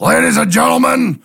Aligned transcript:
Ladies 0.00 0.38
and 0.38 0.50
gentlemen, 0.50 1.22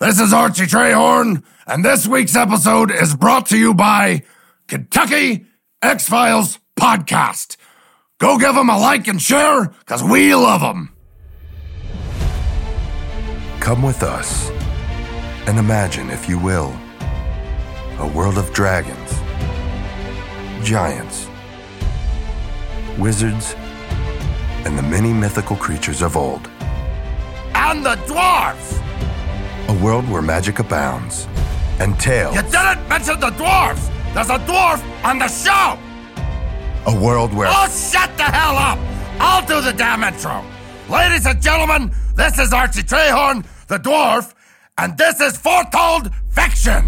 this 0.00 0.18
is 0.18 0.32
Archie 0.32 0.64
Trehorn, 0.64 1.42
and 1.66 1.84
this 1.84 2.06
week's 2.06 2.34
episode 2.34 2.90
is 2.90 3.14
brought 3.14 3.44
to 3.48 3.58
you 3.58 3.74
by 3.74 4.22
Kentucky 4.66 5.44
X 5.82 6.08
Files 6.08 6.58
Podcast. 6.74 7.58
Go 8.16 8.38
give 8.38 8.54
them 8.54 8.70
a 8.70 8.78
like 8.78 9.08
and 9.08 9.20
share, 9.20 9.66
because 9.66 10.02
we 10.02 10.34
love 10.34 10.62
them. 10.62 10.96
Come 13.60 13.82
with 13.82 14.02
us 14.02 14.48
and 15.46 15.58
imagine, 15.58 16.08
if 16.08 16.26
you 16.26 16.38
will, 16.38 16.74
a 17.98 18.10
world 18.16 18.38
of 18.38 18.50
dragons, 18.54 19.12
giants, 20.66 21.28
wizards, 22.98 23.54
and 24.64 24.78
the 24.78 24.82
many 24.82 25.12
mythical 25.12 25.56
creatures 25.56 26.00
of 26.00 26.16
old. 26.16 26.48
And 27.66 27.84
the 27.84 27.96
dwarves! 28.06 28.78
A 29.68 29.84
world 29.84 30.08
where 30.10 30.20
magic 30.20 30.58
abounds 30.58 31.26
and 31.80 31.98
tales. 31.98 32.36
You 32.36 32.42
didn't 32.42 32.86
mention 32.88 33.18
the 33.18 33.30
dwarves! 33.30 33.90
There's 34.12 34.28
a 34.28 34.38
dwarf 34.40 34.80
on 35.02 35.18
the 35.18 35.28
show! 35.28 35.78
A 36.86 36.94
world 36.94 37.32
where. 37.32 37.48
Oh, 37.50 37.66
shut 37.68 38.14
the 38.18 38.24
hell 38.24 38.56
up! 38.56 38.78
I'll 39.18 39.46
do 39.46 39.62
the 39.62 39.72
damn 39.72 40.04
intro. 40.04 40.44
Ladies 40.90 41.24
and 41.24 41.40
gentlemen, 41.40 41.90
this 42.14 42.38
is 42.38 42.52
Archie 42.52 42.82
Trehorn, 42.82 43.46
the 43.68 43.78
dwarf, 43.78 44.34
and 44.76 44.98
this 44.98 45.18
is 45.20 45.38
Foretold 45.38 46.12
Fiction. 46.30 46.84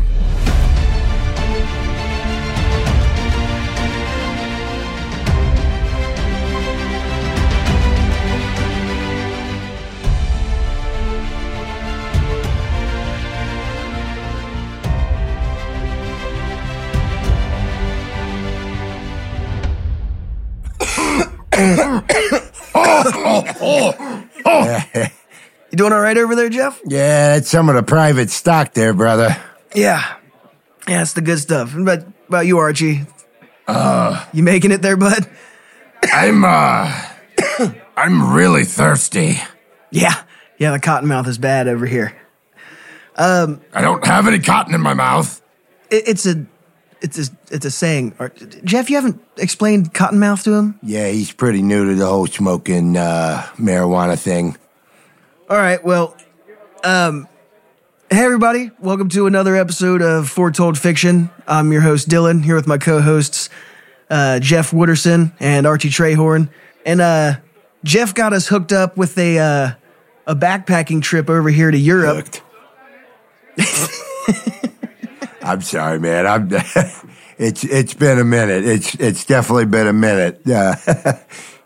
You 25.73 25.79
doing 25.79 25.93
all 25.93 26.01
right 26.01 26.17
over 26.17 26.37
there, 26.37 26.49
Jeff? 26.49 26.81
Yeah, 26.87 27.35
that's 27.35 27.51
some 27.51 27.69
of 27.69 27.75
the 27.75 27.83
private 27.83 28.31
stock 28.31 28.73
there, 28.73 28.95
brother. 28.95 29.37
Yeah. 29.75 30.01
Yeah, 30.89 31.03
it's 31.03 31.13
the 31.15 31.21
good 31.21 31.41
stuff. 31.41 31.75
But 31.77 32.07
about 32.29 32.47
you, 32.47 32.59
Archie? 32.59 33.03
Uh, 33.67 34.25
you 34.33 34.45
making 34.45 34.71
it 34.71 34.81
there, 34.81 34.97
bud? 34.97 35.29
I'm, 36.05 36.45
uh, 36.45 37.03
I'm 37.97 38.33
really 38.33 38.65
thirsty. 38.65 39.39
Yeah. 39.91 40.15
Yeah, 40.59 40.71
the 40.71 40.79
cotton 40.79 41.09
mouth 41.09 41.27
is 41.27 41.37
bad 41.37 41.67
over 41.69 41.85
here. 41.85 42.17
Um 43.17 43.61
I 43.73 43.81
don't 43.81 44.07
have 44.07 44.29
any 44.29 44.39
cotton 44.39 44.73
in 44.75 44.81
my 44.81 44.95
mouth. 44.95 45.43
It, 45.91 46.09
it's 46.09 46.27
a, 46.27 46.47
it's 47.01 47.19
a, 47.19 47.33
it's 47.51 47.65
a 47.65 47.71
saying. 47.71 48.15
Jeff, 48.65 48.91
you 48.91 48.97
haven't 48.97 49.21
explained 49.37 49.93
cottonmouth 49.93 50.45
to 50.45 50.55
him. 50.55 50.79
Yeah, 50.83 51.09
he's 51.09 51.33
pretty 51.33 51.63
new 51.63 51.87
to 51.87 51.95
the 51.95 52.07
whole 52.07 52.27
smoking 52.27 52.97
uh, 52.97 53.47
marijuana 53.57 54.19
thing. 54.19 54.57
All 55.49 55.57
right. 55.57 55.83
Well, 55.85 56.17
um, 56.83 57.29
hey 58.11 58.25
everybody, 58.25 58.71
welcome 58.81 59.09
to 59.11 59.27
another 59.27 59.57
episode 59.57 60.03
of 60.03 60.29
Foretold 60.29 60.79
Fiction. 60.79 61.31
I'm 61.47 61.73
your 61.73 61.83
host 61.83 62.09
Dylan 62.09 62.43
here 62.45 62.55
with 62.55 62.67
my 62.67 62.79
co-hosts 62.79 63.49
uh, 64.11 64.39
Jeff 64.41 64.71
Wooderson 64.71 65.33
and 65.41 65.67
Archie 65.67 65.91
Trehorn, 65.91 66.49
and 66.85 67.01
uh, 67.01 67.35
Jeff 67.85 68.15
got 68.15 68.33
us 68.33 68.49
hooked 68.49 68.73
up 68.73 68.97
with 68.97 69.19
a 69.19 69.39
uh, 69.39 69.73
a 70.27 70.35
backpacking 70.35 71.03
trip 71.03 71.31
over 71.31 71.49
here 71.51 71.71
to 71.71 71.79
Europe. 71.79 72.29
Hooked. 75.47 75.53
I'm 75.53 75.63
sorry, 75.63 75.99
man. 76.01 76.27
I'm. 76.27 76.49
it's 77.39 77.65
it's 77.65 77.95
been 77.95 78.19
a 78.19 78.25
minute. 78.25 78.65
It's 78.65 78.95
it's 78.97 79.25
definitely 79.25 79.67
been 79.67 79.87
a 79.87 79.93
minute. 79.93 80.41
Uh, 80.47 80.75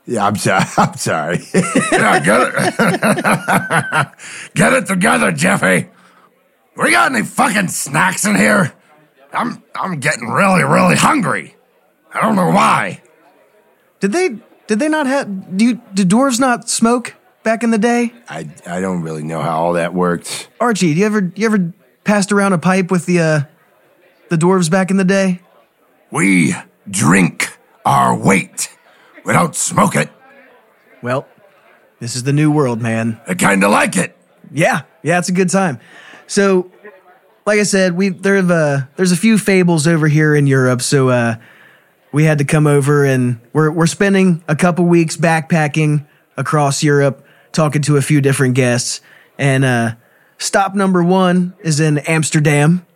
yeah, 0.07 0.27
I'm 0.27 0.37
sorry. 0.37 0.65
I'm 0.77 0.97
sorry. 0.97 1.39
Yeah, 1.93 2.21
get 2.21 2.41
it, 2.55 4.09
get 4.55 4.73
it 4.73 4.87
together, 4.87 5.33
Jeffy. 5.33 5.91
We 6.77 6.91
got 6.93 7.13
any 7.13 7.25
fucking 7.25 7.69
snacks 7.69 8.25
in 8.25 8.37
here? 8.37 8.73
I'm 9.33 9.63
I'm 9.75 10.01
getting 10.01 10.29
really 10.29 10.65
really 10.65 10.97
hungry. 10.97 11.57
I 12.13 12.21
don't 12.21 12.37
know 12.37 12.51
why. 12.51 13.03
Did 14.01 14.13
they 14.13 14.39
did 14.67 14.79
they 14.79 14.89
not 14.89 15.07
have? 15.07 15.57
Do 15.57 15.65
you, 15.65 15.83
did 15.95 16.09
dwarves 16.09 16.41
not 16.41 16.69
smoke 16.71 17.15
back 17.43 17.63
in 17.63 17.71
the 17.71 17.79
day? 17.79 18.13
I 18.29 18.49
I 18.67 18.81
don't 18.81 19.03
really 19.03 19.23
know 19.23 19.41
how 19.43 19.61
all 19.61 19.73
that 19.75 19.95
worked. 19.95 20.49
Archie, 20.59 20.95
do 20.95 21.01
you 21.01 21.07
ever 21.07 21.33
you 21.35 21.47
ever 21.47 21.73
passed 22.05 22.33
around 22.33 22.53
a 22.53 22.59
pipe 22.59 22.91
with 22.91 23.07
the 23.07 23.21
uh, 23.21 23.41
the 24.31 24.37
dwarves 24.37 24.71
back 24.71 24.91
in 24.91 24.97
the 24.97 25.05
day? 25.05 25.41
We 26.11 26.55
drink 26.89 27.59
our 27.85 28.17
weight. 28.17 28.75
We 29.25 29.35
don't 29.35 29.55
smoke 29.55 29.95
it. 29.97 30.09
Well, 31.03 31.27
this 31.99 32.17
is 32.17 32.23
the 32.23 32.33
new 32.33 32.51
world, 32.51 32.81
man. 32.81 33.21
I 33.27 33.35
kind 33.35 33.63
of 33.63 33.71
like 33.71 33.97
it. 33.97 34.17
Yeah, 34.51 34.83
yeah, 35.03 35.19
it's 35.19 35.29
a 35.29 35.33
good 35.33 35.51
time. 35.51 35.79
So, 36.27 36.71
like 37.47 37.61
I 37.61 37.65
said, 37.65 37.97
we 37.97 38.09
there 38.09 38.39
uh, 38.39 38.83
there's 38.97 39.13
a 39.13 39.17
few 39.17 39.37
fables 39.37 39.87
over 39.87 40.09
here 40.09 40.35
in 40.35 40.47
Europe, 40.47 40.83
so 40.83 41.09
uh, 41.11 41.37
we 42.13 42.25
had 42.25 42.39
to 42.39 42.45
come 42.45 42.67
over 42.67 43.05
and 43.05 43.41
we're 43.53 43.71
we're 43.71 43.87
spending 43.87 44.43
a 44.49 44.57
couple 44.57 44.85
weeks 44.85 45.17
backpacking 45.17 46.07
across 46.37 46.83
Europe, 46.83 47.25
talking 47.53 47.83
to 47.83 47.97
a 47.97 48.03
few 48.03 48.21
different 48.21 48.55
guests, 48.55 49.01
and 49.39 49.65
uh, 49.65 49.93
stop 50.39 50.75
number 50.75 51.03
one 51.03 51.55
is 51.61 51.81
in 51.81 51.99
Amsterdam, 51.99 52.87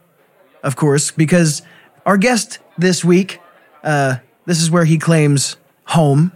of 0.65 0.75
course, 0.75 1.13
because 1.13 1.63
our 2.05 2.17
guest 2.17 2.59
this 2.77 3.05
week, 3.05 3.39
uh, 3.85 4.17
this 4.47 4.61
is 4.61 4.71
where 4.71 4.85
he 4.85 4.99
claims 4.99 5.57
home. 5.85 6.33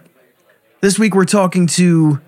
This 0.81 0.99
week 0.99 1.15
we're 1.15 1.25
talking 1.25 1.67
to 1.69 2.21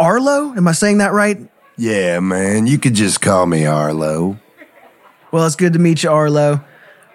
Arlo. 0.00 0.52
Am 0.56 0.66
I 0.66 0.72
saying 0.72 0.98
that 0.98 1.12
right? 1.12 1.38
Yeah, 1.76 2.18
man. 2.20 2.66
You 2.66 2.78
could 2.78 2.94
just 2.94 3.20
call 3.20 3.46
me 3.46 3.66
Arlo. 3.66 4.40
Well, 5.30 5.46
it's 5.46 5.56
good 5.56 5.74
to 5.74 5.78
meet 5.78 6.02
you, 6.02 6.10
Arlo. 6.10 6.64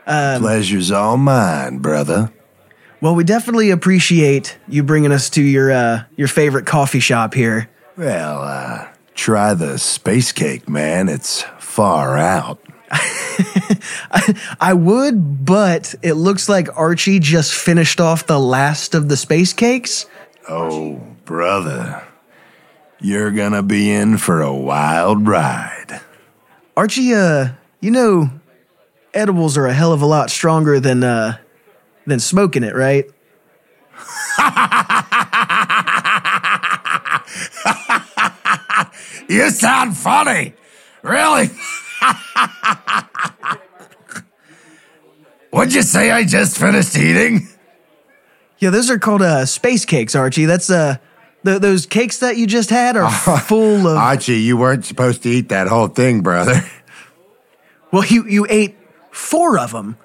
Pleasure's 0.05 0.91
all 0.91 1.17
mine, 1.17 1.79
brother. 1.79 2.31
Well, 3.01 3.15
we 3.15 3.23
definitely 3.23 3.71
appreciate 3.71 4.57
you 4.67 4.83
bringing 4.83 5.11
us 5.11 5.29
to 5.31 5.41
your 5.41 5.71
uh, 5.71 6.03
your 6.15 6.27
favorite 6.27 6.67
coffee 6.67 6.99
shop 6.99 7.33
here. 7.33 7.69
Well, 7.97 8.41
uh, 8.41 8.89
try 9.15 9.55
the 9.55 9.79
space 9.79 10.31
cake, 10.31 10.69
man. 10.69 11.09
It's 11.09 11.41
far 11.57 12.17
out. 12.17 12.59
I 14.59 14.73
would, 14.73 15.45
but 15.45 15.95
it 16.01 16.13
looks 16.13 16.49
like 16.49 16.67
Archie 16.77 17.19
just 17.19 17.53
finished 17.53 18.01
off 18.01 18.27
the 18.27 18.39
last 18.39 18.95
of 18.95 19.09
the 19.09 19.17
space 19.17 19.53
cakes. 19.53 20.05
Oh, 20.49 21.01
brother. 21.25 22.05
You're 22.99 23.31
gonna 23.31 23.63
be 23.63 23.91
in 23.91 24.17
for 24.17 24.41
a 24.41 24.53
wild 24.53 25.27
ride. 25.27 26.01
Archie, 26.77 27.13
uh, 27.13 27.49
you 27.79 27.91
know, 27.91 28.29
edibles 29.13 29.57
are 29.57 29.65
a 29.65 29.73
hell 29.73 29.93
of 29.93 30.01
a 30.01 30.05
lot 30.05 30.29
stronger 30.29 30.79
than 30.79 31.03
uh, 31.03 31.37
than 32.05 32.19
smoking 32.19 32.63
it, 32.63 32.75
right? 32.75 33.05
You 39.31 39.49
sound 39.49 39.95
funny. 39.95 40.53
Really? 41.03 41.49
What'd 45.51 45.73
you 45.73 45.81
say 45.83 46.11
I 46.11 46.23
just 46.23 46.57
finished 46.57 46.95
eating? 46.97 47.47
Yeah, 48.59 48.69
those 48.69 48.89
are 48.89 48.99
called 48.99 49.21
uh, 49.21 49.45
space 49.45 49.85
cakes, 49.85 50.15
Archie. 50.15 50.45
That's 50.45 50.69
uh, 50.69 50.97
th- 51.45 51.61
those 51.61 51.85
cakes 51.85 52.19
that 52.19 52.37
you 52.37 52.47
just 52.47 52.69
had 52.69 52.95
are 52.95 53.11
full 53.41 53.87
of. 53.87 53.97
Archie, 53.97 54.39
you 54.39 54.55
weren't 54.57 54.85
supposed 54.85 55.23
to 55.23 55.29
eat 55.29 55.49
that 55.49 55.67
whole 55.67 55.87
thing, 55.87 56.21
brother. 56.21 56.61
Well, 57.91 58.05
you 58.05 58.25
you 58.27 58.45
ate 58.49 58.77
four 59.11 59.59
of 59.59 59.71
them. 59.73 59.97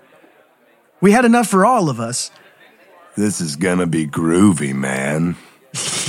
We 1.01 1.13
had 1.13 1.25
enough 1.25 1.47
for 1.49 1.65
all 1.65 1.89
of 1.89 2.01
us. 2.01 2.31
This 3.17 3.41
is 3.41 3.55
gonna 3.57 3.87
be 3.87 4.07
groovy, 4.07 4.75
man. 4.75 5.37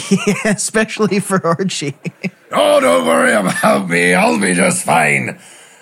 Yeah, 0.09 0.51
especially 0.53 1.19
for 1.19 1.45
Archie. 1.45 1.93
Oh, 2.49 2.79
don't 2.79 3.05
worry 3.05 3.33
about 3.33 3.89
me. 3.89 4.13
I'll 4.13 4.39
be 4.39 4.53
just 4.53 4.85
fine. 4.85 5.37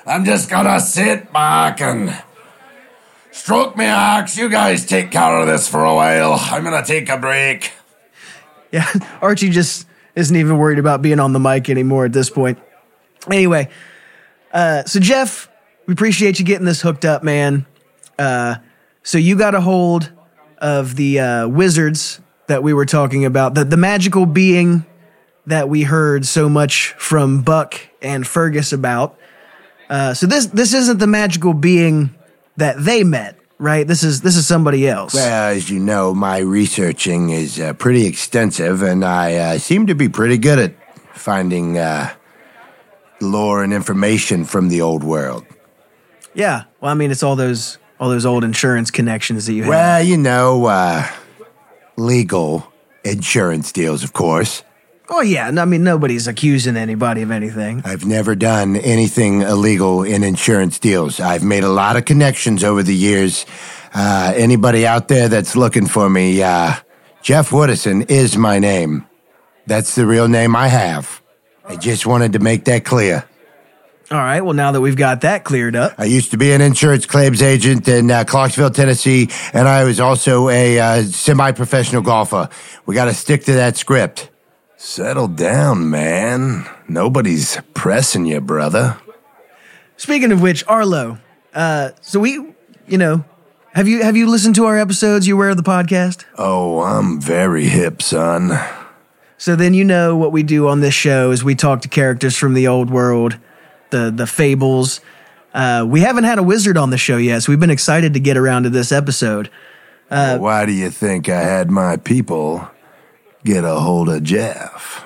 I'm 0.07 0.25
just 0.25 0.49
gonna 0.49 0.79
sit 0.79 1.31
back 1.31 1.79
and 1.79 2.09
stroke 3.35 3.75
me 3.75 3.85
axe. 3.85 4.37
You 4.37 4.49
guys 4.49 4.85
take 4.85 5.11
care 5.11 5.39
of 5.39 5.45
this 5.45 5.67
for 5.67 5.83
a 5.83 5.93
while. 5.93 6.37
I'm 6.39 6.63
gonna 6.63 6.85
take 6.85 7.09
a 7.09 7.17
break. 7.17 7.73
Yeah, 8.71 8.87
Archie 9.21 9.49
just 9.49 9.87
isn't 10.15 10.35
even 10.35 10.57
worried 10.57 10.79
about 10.79 11.01
being 11.01 11.19
on 11.19 11.33
the 11.33 11.39
mic 11.39 11.69
anymore 11.69 12.05
at 12.05 12.13
this 12.13 12.29
point. 12.29 12.57
Anyway, 13.29 13.69
uh, 14.53 14.83
so 14.85 14.99
Jeff, 14.99 15.49
we 15.85 15.93
appreciate 15.93 16.39
you 16.39 16.45
getting 16.45 16.65
this 16.65 16.81
hooked 16.81 17.03
up, 17.03 17.23
man. 17.23 17.65
Uh, 18.17 18.55
so 19.03 19.17
you 19.17 19.37
got 19.37 19.53
a 19.53 19.61
hold 19.61 20.11
of 20.57 20.95
the 20.95 21.19
uh, 21.19 21.47
wizards 21.47 22.21
that 22.47 22.63
we 22.63 22.73
were 22.73 22.85
talking 22.85 23.25
about, 23.25 23.53
the 23.53 23.65
the 23.65 23.77
magical 23.77 24.25
being 24.25 24.85
that 25.45 25.67
we 25.67 25.83
heard 25.83 26.25
so 26.25 26.47
much 26.47 26.93
from 26.97 27.41
Buck 27.41 27.79
and 28.01 28.25
Fergus 28.25 28.71
about. 28.71 29.19
Uh, 29.89 30.13
so 30.13 30.25
this 30.25 30.47
this 30.47 30.73
isn't 30.73 30.99
the 30.99 31.07
magical 31.07 31.53
being 31.53 32.15
that 32.57 32.83
they 32.83 33.03
met, 33.03 33.37
right? 33.57 33.87
This 33.87 34.03
is 34.03 34.21
this 34.21 34.35
is 34.35 34.47
somebody 34.47 34.87
else. 34.87 35.13
Well, 35.13 35.51
as 35.51 35.69
you 35.69 35.79
know, 35.79 36.13
my 36.13 36.39
researching 36.39 37.29
is 37.29 37.59
uh, 37.59 37.73
pretty 37.73 38.05
extensive, 38.05 38.81
and 38.81 39.03
I 39.03 39.35
uh, 39.35 39.57
seem 39.57 39.87
to 39.87 39.95
be 39.95 40.09
pretty 40.09 40.37
good 40.37 40.59
at 40.59 40.73
finding 41.13 41.77
uh, 41.77 42.13
lore 43.21 43.63
and 43.63 43.73
information 43.73 44.45
from 44.45 44.69
the 44.69 44.81
old 44.81 45.03
world. 45.03 45.45
yeah. 46.33 46.63
Well, 46.81 46.91
I 46.91 46.93
mean, 46.95 47.11
it's 47.11 47.23
all 47.23 47.35
those 47.35 47.77
all 47.99 48.09
those 48.09 48.25
old 48.25 48.43
insurance 48.43 48.91
connections 48.91 49.45
that 49.45 49.53
you 49.53 49.63
have. 49.63 49.69
Well, 49.69 50.03
you 50.03 50.17
know, 50.17 50.65
uh, 50.65 51.07
legal 51.97 52.71
insurance 53.03 53.71
deals, 53.71 54.03
of 54.03 54.13
course. 54.13 54.63
Oh 55.09 55.21
yeah. 55.21 55.47
I 55.47 55.65
mean, 55.65 55.83
nobody's 55.83 56.27
accusing 56.27 56.77
anybody 56.77 57.21
of 57.21 57.31
anything. 57.31 57.81
I've 57.85 58.05
never 58.05 58.35
done 58.35 58.75
anything 58.75 59.41
illegal 59.41 60.03
in 60.03 60.23
insurance 60.23 60.79
deals. 60.79 61.19
I've 61.19 61.43
made 61.43 61.63
a 61.63 61.69
lot 61.69 61.95
of 61.95 62.05
connections 62.05 62.63
over 62.63 62.83
the 62.83 62.95
years. 62.95 63.45
Uh, 63.93 64.33
anybody 64.35 64.85
out 64.85 65.07
there 65.07 65.29
that's 65.29 65.55
looking 65.55 65.87
for 65.87 66.09
me, 66.09 66.43
uh, 66.43 66.73
Jeff 67.21 67.49
Woodison 67.49 68.09
is 68.09 68.37
my 68.37 68.59
name. 68.59 69.07
That's 69.67 69.95
the 69.95 70.05
real 70.05 70.27
name 70.27 70.55
I 70.55 70.67
have. 70.67 71.21
I 71.63 71.75
just 71.75 72.05
wanted 72.05 72.33
to 72.33 72.39
make 72.39 72.65
that 72.65 72.85
clear. 72.85 73.25
All 74.11 74.19
right. 74.19 74.41
Well, 74.41 74.53
now 74.53 74.71
that 74.71 74.81
we've 74.81 74.95
got 74.95 75.21
that 75.21 75.43
cleared 75.43 75.75
up, 75.75 75.95
I 75.97 76.05
used 76.05 76.29
to 76.31 76.37
be 76.37 76.51
an 76.51 76.61
insurance 76.61 77.07
claims 77.07 77.41
agent 77.41 77.87
in 77.87 78.11
uh, 78.11 78.23
Clarksville, 78.23 78.69
Tennessee, 78.69 79.29
and 79.51 79.67
I 79.67 79.83
was 79.83 79.99
also 79.99 80.49
a 80.49 80.79
uh, 80.79 81.03
semi 81.03 81.51
professional 81.53 82.03
golfer. 82.03 82.49
We 82.85 82.93
got 82.93 83.05
to 83.05 83.15
stick 83.15 83.45
to 83.45 83.53
that 83.53 83.77
script. 83.77 84.29
Settle 84.87 85.27
down, 85.27 85.89
man. 85.89 86.69
Nobody's 86.87 87.59
pressing 87.73 88.27
you, 88.27 88.39
brother. 88.39 88.97
Speaking 89.97 90.31
of 90.31 90.43
which, 90.43 90.63
Arlo. 90.67 91.17
Uh, 91.55 91.89
so 92.01 92.19
we, 92.19 92.53
you 92.87 92.99
know, 92.99 93.25
have 93.73 93.87
you 93.87 94.03
have 94.03 94.15
you 94.15 94.29
listened 94.29 94.53
to 94.55 94.65
our 94.65 94.77
episodes? 94.77 95.25
You 95.25 95.33
aware 95.33 95.49
of 95.49 95.57
the 95.57 95.63
podcast? 95.63 96.23
Oh, 96.37 96.81
I'm 96.81 97.19
very 97.19 97.65
hip, 97.65 98.03
son. 98.03 98.51
So 99.39 99.55
then 99.55 99.73
you 99.73 99.83
know 99.83 100.15
what 100.15 100.31
we 100.31 100.43
do 100.43 100.67
on 100.67 100.81
this 100.81 100.93
show 100.93 101.31
is 101.31 101.43
we 101.43 101.55
talk 101.55 101.81
to 101.81 101.87
characters 101.87 102.37
from 102.37 102.53
the 102.53 102.67
old 102.67 102.91
world, 102.91 103.39
the 103.89 104.13
the 104.15 104.27
fables. 104.27 105.01
Uh, 105.51 105.83
we 105.89 106.01
haven't 106.01 106.25
had 106.25 106.37
a 106.37 106.43
wizard 106.43 106.77
on 106.77 106.91
the 106.91 106.99
show 106.99 107.17
yet, 107.17 107.41
so 107.41 107.51
we've 107.51 107.59
been 107.59 107.71
excited 107.71 108.13
to 108.13 108.19
get 108.19 108.37
around 108.37 108.63
to 108.63 108.69
this 108.69 108.91
episode. 108.91 109.49
Uh, 110.11 110.37
Why 110.37 110.67
do 110.67 110.71
you 110.71 110.91
think 110.91 111.27
I 111.27 111.41
had 111.41 111.71
my 111.71 111.97
people 111.97 112.69
get 113.45 113.63
a 113.63 113.75
hold 113.75 114.09
of 114.09 114.23
Jeff? 114.23 115.05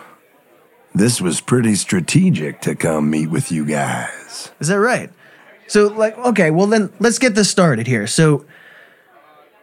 This 0.96 1.22
was 1.22 1.42
pretty 1.42 1.76
strategic 1.76 2.62
to 2.62 2.74
come 2.74 3.12
meet 3.12 3.28
with 3.28 3.52
you 3.52 3.66
guys. 3.66 4.52
Is 4.60 4.70
that 4.70 4.80
right? 4.80 5.12
So, 5.68 5.88
like, 5.88 6.18
okay, 6.18 6.50
well, 6.50 6.66
then 6.66 6.92
let's 7.00 7.20
get 7.20 7.36
this 7.36 7.52
started 7.52 7.86
here. 7.86 8.08
So, 8.08 8.46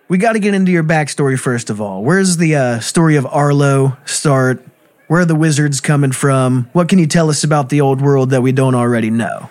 we 0.08 0.18
got 0.18 0.34
to 0.34 0.38
get 0.38 0.54
into 0.54 0.70
your 0.70 0.84
backstory 0.84 1.36
first 1.36 1.68
of 1.68 1.80
all. 1.80 2.04
Where's 2.04 2.36
the 2.36 2.54
uh, 2.54 2.80
story 2.80 3.16
of 3.16 3.26
Arlo 3.26 3.96
start? 4.04 4.64
Where 5.08 5.22
are 5.22 5.24
the 5.24 5.34
wizards 5.34 5.80
coming 5.80 6.12
from? 6.12 6.68
What 6.72 6.88
can 6.88 7.00
you 7.00 7.06
tell 7.06 7.28
us 7.28 7.42
about 7.42 7.70
the 7.70 7.80
old 7.80 8.00
world 8.00 8.30
that 8.30 8.42
we 8.42 8.52
don't 8.52 8.76
already 8.76 9.10
know? 9.10 9.50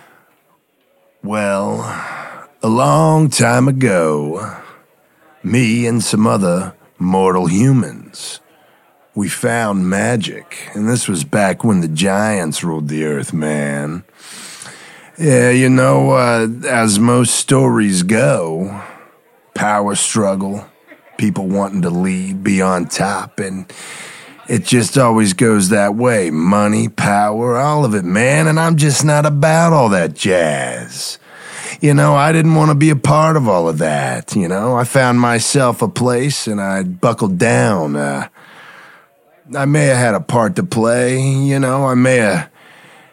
Well, 1.23 1.81
a 2.61 2.69
long 2.69 3.29
time 3.29 3.67
ago, 3.67 4.61
me 5.43 5.87
and 5.87 6.03
some 6.03 6.25
other 6.25 6.73
mortal 6.99 7.47
humans, 7.47 8.39
we 9.15 9.29
found 9.29 9.89
magic. 9.89 10.69
And 10.73 10.87
this 10.87 11.07
was 11.07 11.23
back 11.23 11.63
when 11.63 11.79
the 11.79 11.87
giants 11.87 12.63
ruled 12.63 12.89
the 12.89 13.05
earth, 13.05 13.33
man. 13.33 14.03
Yeah, 15.17 15.49
you 15.49 15.69
know, 15.69 16.11
uh, 16.11 16.47
as 16.67 16.99
most 16.99 17.35
stories 17.35 18.03
go, 18.03 18.83
power 19.53 19.95
struggle, 19.95 20.67
people 21.17 21.47
wanting 21.47 21.83
to 21.83 21.89
lead, 21.89 22.43
be 22.43 22.61
on 22.61 22.87
top, 22.87 23.39
and 23.39 23.71
it 24.49 24.65
just 24.65 24.97
always 24.97 25.31
goes 25.31 25.69
that 25.69 25.95
way. 25.95 26.31
Money, 26.31 26.89
power, 26.89 27.57
all 27.57 27.85
of 27.85 27.95
it, 27.95 28.03
man. 28.03 28.47
And 28.47 28.59
I'm 28.59 28.75
just 28.75 29.05
not 29.05 29.25
about 29.25 29.71
all 29.71 29.89
that 29.89 30.13
jazz. 30.13 31.17
You 31.79 31.93
know, 31.93 32.15
I 32.15 32.31
didn't 32.33 32.55
want 32.55 32.69
to 32.69 32.75
be 32.75 32.89
a 32.89 32.95
part 32.95 33.37
of 33.37 33.47
all 33.47 33.69
of 33.69 33.77
that. 33.79 34.35
You 34.35 34.47
know, 34.47 34.75
I 34.75 34.83
found 34.83 35.19
myself 35.19 35.81
a 35.81 35.87
place 35.87 36.45
and 36.45 36.61
I 36.61 36.83
buckled 36.83 37.37
down. 37.37 37.95
Uh, 37.95 38.27
I 39.53 39.65
may 39.65 39.85
have 39.85 39.97
had 39.97 40.15
a 40.15 40.21
part 40.21 40.55
to 40.55 40.63
play. 40.63 41.21
You 41.21 41.59
know, 41.59 41.85
I 41.85 41.93
may 41.93 42.17
have 42.17 42.49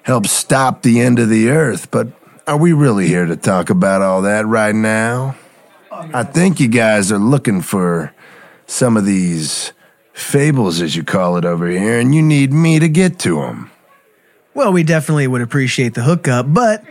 helped 0.03 0.29
stop 0.29 0.83
the 0.83 1.01
end 1.01 1.19
of 1.19 1.29
the 1.29 1.51
earth, 1.51 1.91
but 1.91 2.09
are 2.47 2.57
we 2.57 2.73
really 2.73 3.07
here 3.07 3.27
to 3.27 3.37
talk 3.37 3.71
about 3.71 4.03
all 4.03 4.23
that 4.23 4.47
right 4.47 4.75
now? 4.75 5.37
I 5.91 6.25
think 6.25 6.59
you 6.59 6.69
guys 6.69 7.13
are 7.13 7.19
looking 7.19 7.61
for 7.61 8.15
some 8.67 8.97
of 8.97 9.05
these 9.05 9.73
fables, 10.13 10.81
as 10.81 10.97
you 10.97 11.05
call 11.05 11.37
it 11.37 11.45
over 11.45 11.69
here, 11.69 11.99
and 11.99 12.15
you 12.15 12.23
need 12.23 12.53
me 12.53 12.79
to 12.79 12.89
get 12.89 13.19
to 13.21 13.37
them. 13.37 13.71
Well, 14.55 14.73
we 14.73 14.83
definitely 14.83 15.27
would 15.27 15.43
appreciate 15.43 15.95
the 15.95 16.03
hookup, 16.03 16.53
but 16.53 16.83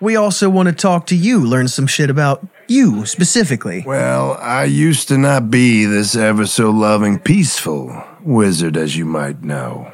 we 0.00 0.16
also 0.16 0.50
want 0.50 0.68
to 0.68 0.74
talk 0.74 1.06
to 1.06 1.16
you, 1.16 1.44
learn 1.44 1.68
some 1.68 1.86
shit 1.86 2.10
about 2.10 2.46
you 2.68 3.06
specifically. 3.06 3.82
Well, 3.86 4.36
I 4.40 4.64
used 4.64 5.08
to 5.08 5.18
not 5.18 5.50
be 5.50 5.84
this 5.84 6.14
ever 6.14 6.46
so 6.46 6.70
loving, 6.70 7.18
peaceful 7.18 8.04
wizard, 8.24 8.76
as 8.76 8.96
you 8.96 9.04
might 9.04 9.42
know. 9.42 9.92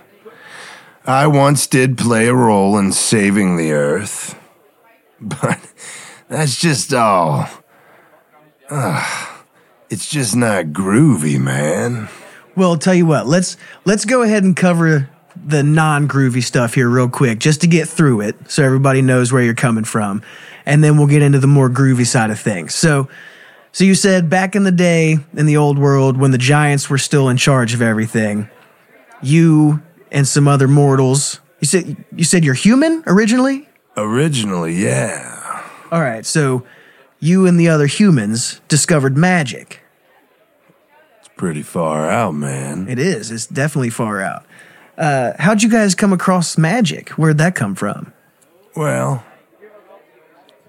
I 1.07 1.27
once 1.29 1.67
did 1.67 1.97
play 1.97 2.27
a 2.27 2.35
role 2.35 2.77
in 2.79 2.93
saving 2.93 3.57
the 3.57 3.73
earth, 3.73 4.39
but 5.21 5.61
that's 6.29 6.61
just 6.61 6.93
all. 6.93 7.49
Ah, 8.71 9.45
it's 9.89 10.09
just 10.09 10.35
not 10.35 10.67
groovy, 10.67 11.39
man. 11.39 12.09
Well, 12.57 12.71
I'll 12.71 12.79
tell 12.79 12.95
you 12.95 13.07
what, 13.07 13.27
let's 13.27 13.57
let's 13.85 14.05
go 14.05 14.23
ahead 14.23 14.43
and 14.43 14.57
cover 14.57 15.11
the 15.45 15.63
non-groovy 15.63 16.43
stuff 16.43 16.75
here 16.75 16.89
real 16.89 17.09
quick 17.09 17.39
just 17.39 17.61
to 17.61 17.67
get 17.67 17.89
through 17.89 18.23
it 18.23 18.35
so 18.51 18.65
everybody 18.65 19.03
knows 19.03 19.33
where 19.33 19.43
you're 19.43 19.55
coming 19.55 19.85
from. 19.85 20.23
And 20.65 20.83
then 20.83 20.97
we'll 20.97 21.07
get 21.07 21.23
into 21.23 21.39
the 21.39 21.47
more 21.47 21.69
groovy 21.69 22.07
side 22.07 22.31
of 22.31 22.41
things. 22.41 22.75
So 22.75 23.09
so 23.77 23.85
you 23.85 23.95
said 23.95 24.31
back 24.31 24.57
in 24.57 24.65
the 24.65 24.73
day 24.73 25.19
in 25.35 25.45
the 25.45 25.59
old 25.59 25.79
world 25.79 26.17
when 26.17 26.31
the 26.31 26.39
giants 26.39 26.89
were 26.89 26.97
still 26.97 27.29
in 27.29 27.37
charge 27.37 27.75
of 27.75 27.83
everything, 27.83 28.49
you 29.21 29.83
and 30.11 30.27
some 30.27 30.49
other 30.49 30.67
mortals, 30.67 31.41
you 31.61 31.67
said 31.67 32.03
you 32.11 32.25
said 32.25 32.43
you're 32.43 32.55
human 32.55 33.03
originally? 33.07 33.69
Originally, 33.95 34.73
yeah. 34.83 35.63
All 35.93 36.01
right, 36.01 36.25
so 36.25 36.65
you 37.21 37.45
and 37.45 37.61
the 37.61 37.69
other 37.69 37.85
humans 37.85 38.63
discovered 38.67 39.15
magic. 39.15 39.83
It's 41.19 41.29
pretty 41.37 41.63
far 41.63 42.09
out, 42.09 42.33
man. 42.33 42.89
It 42.89 42.99
is. 42.99 43.31
It's 43.31 43.47
definitely 43.47 43.91
far 43.91 44.23
out. 44.23 44.47
Uh, 44.97 45.33
how'd 45.39 45.63
you 45.63 45.69
guys 45.69 45.95
come 45.95 46.15
across 46.15 46.57
magic? 46.57 47.11
Where'd 47.11 47.37
that 47.37 47.55
come 47.55 47.75
from? 47.75 48.15
Well, 48.75 49.23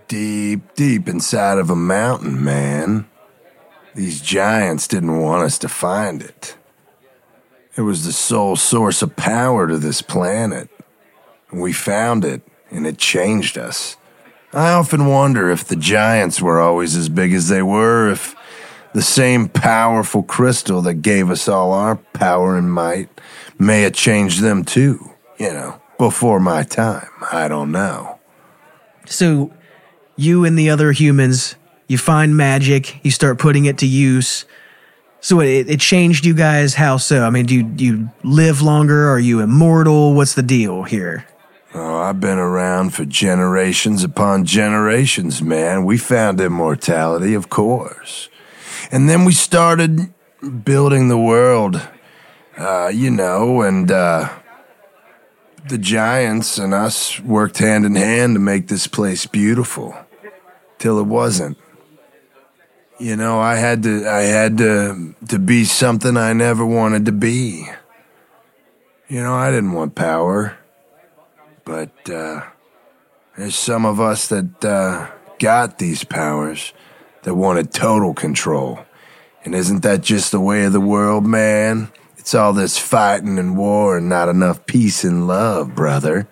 deep, 0.07 0.75
deep 0.75 1.07
inside 1.07 1.57
of 1.57 1.69
a 1.69 1.75
mountain, 1.75 2.43
man. 2.43 3.07
These 3.95 4.21
giants 4.21 4.87
didn't 4.87 5.19
want 5.19 5.43
us 5.43 5.57
to 5.59 5.69
find 5.69 6.21
it. 6.21 6.55
It 7.75 7.81
was 7.81 8.05
the 8.05 8.11
sole 8.11 8.55
source 8.55 9.01
of 9.01 9.15
power 9.15 9.67
to 9.67 9.77
this 9.77 10.01
planet. 10.01 10.69
We 11.51 11.73
found 11.73 12.25
it, 12.25 12.41
and 12.69 12.85
it 12.85 12.97
changed 12.97 13.57
us. 13.57 13.97
I 14.53 14.71
often 14.71 15.07
wonder 15.07 15.49
if 15.49 15.65
the 15.65 15.75
giants 15.75 16.41
were 16.41 16.59
always 16.59 16.95
as 16.95 17.09
big 17.09 17.33
as 17.33 17.49
they 17.49 17.61
were, 17.61 18.09
if 18.09 18.35
the 18.93 19.01
same 19.01 19.49
powerful 19.49 20.23
crystal 20.23 20.81
that 20.81 20.95
gave 20.95 21.29
us 21.29 21.47
all 21.47 21.71
our 21.71 21.97
power 21.97 22.57
and 22.57 22.71
might 22.71 23.09
may 23.59 23.81
have 23.81 23.93
changed 23.93 24.41
them 24.41 24.63
too, 24.63 25.11
you 25.37 25.49
know, 25.53 25.79
before 25.97 26.39
my 26.39 26.63
time. 26.63 27.09
I 27.31 27.47
don't 27.47 27.71
know. 27.71 28.19
So, 29.05 29.51
you 30.17 30.43
and 30.43 30.57
the 30.57 30.69
other 30.69 30.91
humans, 30.91 31.55
you 31.87 31.97
find 31.97 32.35
magic, 32.35 32.99
you 33.03 33.11
start 33.11 33.39
putting 33.39 33.65
it 33.65 33.77
to 33.77 33.87
use. 33.87 34.45
So 35.21 35.39
it, 35.39 35.69
it 35.69 35.79
changed 35.79 36.25
you 36.25 36.33
guys. 36.33 36.73
How 36.73 36.97
so? 36.97 37.23
I 37.23 37.29
mean, 37.29 37.45
do 37.45 37.55
you, 37.55 37.63
do 37.63 37.85
you 37.85 38.09
live 38.23 38.61
longer? 38.61 39.09
Are 39.09 39.19
you 39.19 39.39
immortal? 39.39 40.13
What's 40.13 40.33
the 40.33 40.43
deal 40.43 40.83
here? 40.83 41.25
Oh, 41.73 41.99
I've 41.99 42.19
been 42.19 42.39
around 42.39 42.93
for 42.93 43.05
generations 43.05 44.03
upon 44.03 44.45
generations, 44.45 45.41
man. 45.41 45.85
We 45.85 45.97
found 45.97 46.41
immortality, 46.41 47.33
of 47.33 47.49
course. 47.49 48.29
And 48.91 49.09
then 49.09 49.25
we 49.25 49.33
started 49.33 50.13
building 50.63 51.09
the 51.09 51.17
world, 51.17 51.81
uh, 52.57 52.87
you 52.87 53.11
know, 53.11 53.61
and 53.61 53.91
uh, 53.91 54.29
the 55.67 55.77
giants 55.77 56.57
and 56.57 56.73
us 56.73 57.19
worked 57.19 57.57
hand 57.57 57.85
in 57.85 57.95
hand 57.95 58.35
to 58.35 58.39
make 58.39 58.67
this 58.67 58.87
place 58.87 59.25
beautiful 59.25 59.95
till 60.79 60.99
it 60.99 61.05
wasn't. 61.05 61.57
You 62.99 63.15
know, 63.15 63.39
I 63.39 63.55
had 63.55 63.83
to 63.83 64.07
I 64.07 64.21
had 64.21 64.57
to 64.57 65.15
to 65.27 65.39
be 65.39 65.65
something 65.65 66.17
I 66.17 66.33
never 66.33 66.65
wanted 66.65 67.05
to 67.05 67.11
be. 67.11 67.69
You 69.07 69.21
know, 69.21 69.35
I 69.35 69.51
didn't 69.51 69.73
want 69.73 69.95
power, 69.95 70.57
but 71.63 72.09
uh, 72.09 72.41
there's 73.37 73.55
some 73.55 73.85
of 73.85 74.01
us 74.01 74.27
that 74.27 74.65
uh, 74.65 75.09
got 75.39 75.77
these 75.77 76.03
powers 76.03 76.73
that 77.23 77.35
wanted 77.35 77.71
total 77.71 78.13
control. 78.13 78.79
And 79.45 79.55
isn't 79.55 79.83
that 79.83 80.01
just 80.01 80.31
the 80.31 80.41
way 80.41 80.65
of 80.65 80.73
the 80.73 80.81
world, 80.81 81.25
man? 81.25 81.89
It's 82.17 82.35
all 82.35 82.51
this 82.51 82.77
fighting 82.77 83.39
and 83.39 83.57
war 83.57 83.97
and 83.97 84.09
not 84.09 84.27
enough 84.27 84.65
peace 84.65 85.05
and 85.05 85.27
love, 85.27 85.73
brother. 85.75 86.27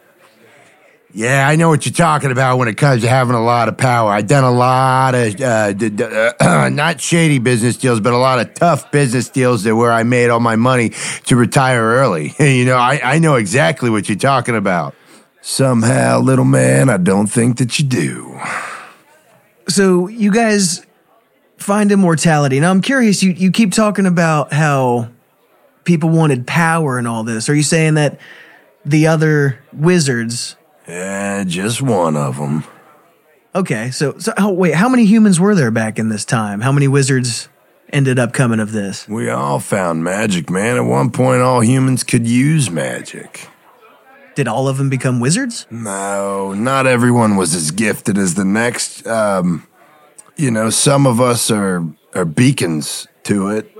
Yeah, 1.17 1.47
I 1.47 1.55
know 1.55 1.69
what 1.69 1.85
you're 1.85 1.93
talking 1.93 2.29
about 2.29 2.57
when 2.57 2.67
it 2.67 2.75
comes 2.75 3.03
to 3.03 3.07
having 3.07 3.35
a 3.35 3.41
lot 3.41 3.69
of 3.69 3.77
power. 3.77 4.11
I've 4.11 4.27
done 4.27 4.43
a 4.43 4.51
lot 4.51 5.15
of 5.15 5.39
uh, 5.39 5.71
d- 5.71 5.87
d- 5.87 6.03
uh, 6.03 6.67
not 6.73 6.99
shady 6.99 7.39
business 7.39 7.77
deals, 7.77 8.01
but 8.01 8.11
a 8.11 8.17
lot 8.17 8.39
of 8.39 8.53
tough 8.53 8.91
business 8.91 9.29
deals 9.29 9.63
that 9.63 9.77
where 9.77 9.93
I 9.93 10.03
made 10.03 10.29
all 10.29 10.41
my 10.41 10.57
money 10.57 10.89
to 11.27 11.37
retire 11.37 11.81
early. 11.81 12.35
you 12.39 12.65
know, 12.65 12.75
I, 12.75 12.99
I 13.01 13.19
know 13.19 13.35
exactly 13.35 13.89
what 13.89 14.09
you're 14.09 14.17
talking 14.17 14.57
about. 14.57 14.93
Somehow, 15.39 16.19
little 16.19 16.43
man, 16.43 16.89
I 16.89 16.97
don't 16.97 17.27
think 17.27 17.59
that 17.59 17.79
you 17.79 17.85
do. 17.85 18.37
So 19.69 20.09
you 20.09 20.33
guys 20.33 20.85
find 21.55 21.93
immortality. 21.93 22.59
Now 22.59 22.71
I'm 22.71 22.81
curious, 22.81 23.23
you, 23.23 23.31
you 23.31 23.51
keep 23.51 23.71
talking 23.71 24.05
about 24.05 24.51
how 24.51 25.11
people 25.85 26.09
wanted 26.09 26.45
power 26.45 26.97
and 26.97 27.07
all 27.07 27.23
this. 27.23 27.47
Are 27.47 27.55
you 27.55 27.63
saying 27.63 27.93
that 27.93 28.19
the 28.83 29.07
other 29.07 29.59
wizards 29.71 30.57
Yeah, 30.87 31.43
just 31.45 31.81
one 31.81 32.15
of 32.15 32.37
them. 32.37 32.63
Okay, 33.53 33.89
so 33.91 34.17
so 34.17 34.33
oh, 34.37 34.51
wait, 34.51 34.73
how 34.75 34.89
many 34.89 35.05
humans 35.05 35.39
were 35.39 35.55
there 35.55 35.71
back 35.71 35.97
in 35.97 36.09
this 36.09 36.25
time? 36.25 36.61
How 36.61 36.71
many 36.71 36.87
wizards 36.87 37.47
ended 37.89 38.19
up 38.19 38.33
coming 38.33 38.59
of 38.59 38.71
this? 38.71 39.07
We 39.07 39.29
all 39.29 39.59
found 39.59 40.03
magic, 40.03 40.49
man. 40.49 40.75
At 40.75 40.81
one 40.81 41.09
point, 41.11 41.41
all 41.41 41.61
humans 41.61 42.03
could 42.03 42.27
use 42.27 42.69
magic. 42.69 43.47
Did 44.35 44.49
all 44.49 44.67
of 44.67 44.77
them 44.77 44.89
become 44.89 45.21
wizards? 45.21 45.65
No, 45.71 46.53
not 46.53 46.85
everyone 46.85 47.37
was 47.37 47.55
as 47.55 47.71
gifted 47.71 48.17
as 48.17 48.35
the 48.35 48.43
next. 48.43 49.07
Um, 49.07 49.65
you 50.35 50.51
know, 50.51 50.69
some 50.69 51.07
of 51.07 51.21
us 51.21 51.49
are 51.49 51.85
are 52.13 52.25
beacons 52.25 53.07
to 53.23 53.47
it, 53.47 53.74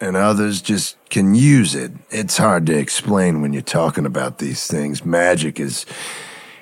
and 0.00 0.16
others 0.16 0.60
just 0.60 0.96
can 1.08 1.34
use 1.34 1.74
it. 1.74 1.92
It's 2.10 2.36
hard 2.36 2.66
to 2.66 2.76
explain 2.76 3.40
when 3.40 3.52
you're 3.52 3.62
talking 3.62 4.06
about 4.06 4.38
these 4.38 4.66
things. 4.66 5.04
Magic 5.04 5.58
is 5.58 5.86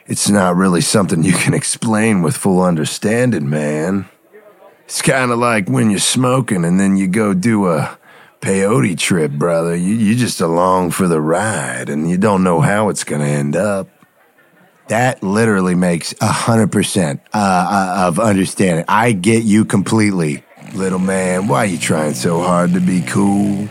it's 0.06 0.28
not 0.28 0.56
really 0.56 0.80
something 0.80 1.22
you 1.22 1.32
can 1.32 1.54
explain 1.62 2.22
with 2.22 2.36
full 2.36 2.62
understanding, 2.62 3.48
man. 3.48 4.08
It's 4.84 5.02
kind 5.02 5.30
of 5.30 5.38
like 5.38 5.68
when 5.68 5.90
you're 5.90 5.98
smoking 5.98 6.64
and 6.64 6.78
then 6.78 6.96
you 6.96 7.08
go 7.08 7.32
do 7.32 7.68
a 7.68 7.98
peyote 8.40 8.98
trip, 8.98 9.32
brother. 9.32 9.74
You 9.74 9.94
you 9.94 10.14
just 10.14 10.40
along 10.40 10.90
for 10.90 11.08
the 11.08 11.20
ride 11.20 11.88
and 11.88 12.08
you 12.08 12.18
don't 12.18 12.44
know 12.44 12.60
how 12.60 12.90
it's 12.90 13.04
going 13.04 13.22
to 13.22 13.26
end 13.26 13.56
up. 13.56 13.88
That 14.88 15.22
literally 15.22 15.74
makes 15.74 16.14
a 16.20 16.26
hundred 16.26 16.70
percent 16.70 17.22
uh, 17.32 17.38
uh, 17.38 18.08
of 18.08 18.20
understanding. 18.20 18.84
I 18.86 19.12
get 19.12 19.42
you 19.44 19.64
completely. 19.64 20.43
Little 20.72 20.98
man, 20.98 21.46
why 21.46 21.64
you 21.64 21.78
trying 21.78 22.14
so 22.14 22.40
hard 22.40 22.72
to 22.74 22.80
be 22.80 23.02
cool? 23.02 23.68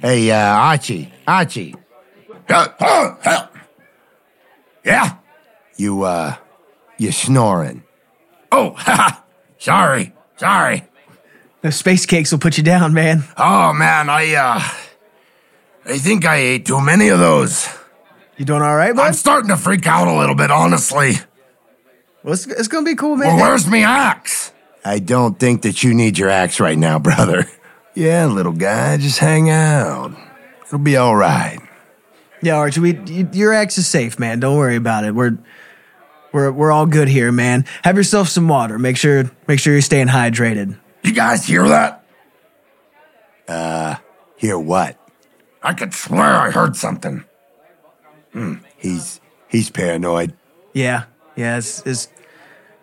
Hey, 0.00 0.30
uh, 0.30 0.36
Archie, 0.36 1.10
Archie, 1.26 1.74
Yeah? 4.84 5.16
you 5.76 6.02
uh, 6.02 6.36
you 6.98 7.10
snoring. 7.10 7.82
Oh, 8.52 8.76
sorry, 9.58 10.12
sorry. 10.36 10.84
Those 11.62 11.76
space 11.76 12.04
cakes 12.04 12.30
will 12.32 12.38
put 12.38 12.58
you 12.58 12.64
down, 12.64 12.92
man. 12.92 13.24
Oh 13.38 13.72
man, 13.72 14.10
I 14.10 14.34
uh 14.34 14.60
I 15.86 15.98
think 15.98 16.26
I 16.26 16.36
ate 16.36 16.66
too 16.66 16.80
many 16.82 17.08
of 17.08 17.18
those. 17.18 17.66
You 18.36 18.44
doing 18.44 18.60
all 18.62 18.76
right, 18.76 18.94
bud? 18.94 19.06
I'm 19.06 19.12
starting 19.14 19.48
to 19.48 19.56
freak 19.56 19.86
out 19.86 20.06
a 20.08 20.12
little 20.18 20.34
bit, 20.34 20.50
honestly. 20.50 21.14
Well, 22.24 22.32
it's, 22.32 22.46
it's 22.46 22.68
gonna 22.68 22.86
be 22.86 22.96
cool, 22.96 23.16
man. 23.16 23.28
Well, 23.28 23.36
man. 23.36 23.46
where's 23.46 23.68
me 23.68 23.84
axe? 23.84 24.50
I 24.84 24.98
don't 24.98 25.38
think 25.38 25.62
that 25.62 25.84
you 25.84 25.94
need 25.94 26.18
your 26.18 26.30
axe 26.30 26.58
right 26.58 26.76
now, 26.76 26.98
brother. 27.10 27.46
Yeah, 27.94 28.26
little 28.26 28.52
guy, 28.52 28.96
just 28.96 29.18
hang 29.18 29.50
out. 29.50 30.16
It'll 30.66 30.78
be 30.78 30.96
all 30.96 31.14
right. 31.14 31.60
yeah, 32.42 32.56
Archie, 32.56 32.80
we, 32.80 32.98
you, 33.06 33.28
your 33.32 33.52
axe 33.52 33.78
is 33.78 33.86
safe, 33.86 34.18
man. 34.18 34.40
Don't 34.40 34.56
worry 34.56 34.76
about 34.76 35.04
it. 35.04 35.14
We're 35.14 35.38
we're 36.32 36.50
we're 36.50 36.72
all 36.72 36.86
good 36.86 37.08
here, 37.08 37.30
man. 37.30 37.66
Have 37.84 37.96
yourself 37.96 38.28
some 38.28 38.48
water. 38.48 38.78
Make 38.78 38.96
sure 38.96 39.30
make 39.46 39.60
sure 39.60 39.74
you're 39.74 39.82
staying 39.82 40.08
hydrated. 40.08 40.78
You 41.02 41.12
guys 41.12 41.44
hear 41.44 41.68
that? 41.68 42.04
Uh, 43.46 43.96
hear 44.36 44.58
what? 44.58 44.98
I 45.62 45.74
could 45.74 45.92
swear 45.92 46.22
I 46.22 46.50
heard 46.50 46.74
something. 46.76 47.24
Hmm. 48.32 48.54
He's 48.78 49.20
he's 49.48 49.68
paranoid. 49.68 50.34
Yeah, 50.72 51.04
yeah, 51.36 51.58
it's, 51.58 51.84
it's 51.86 52.08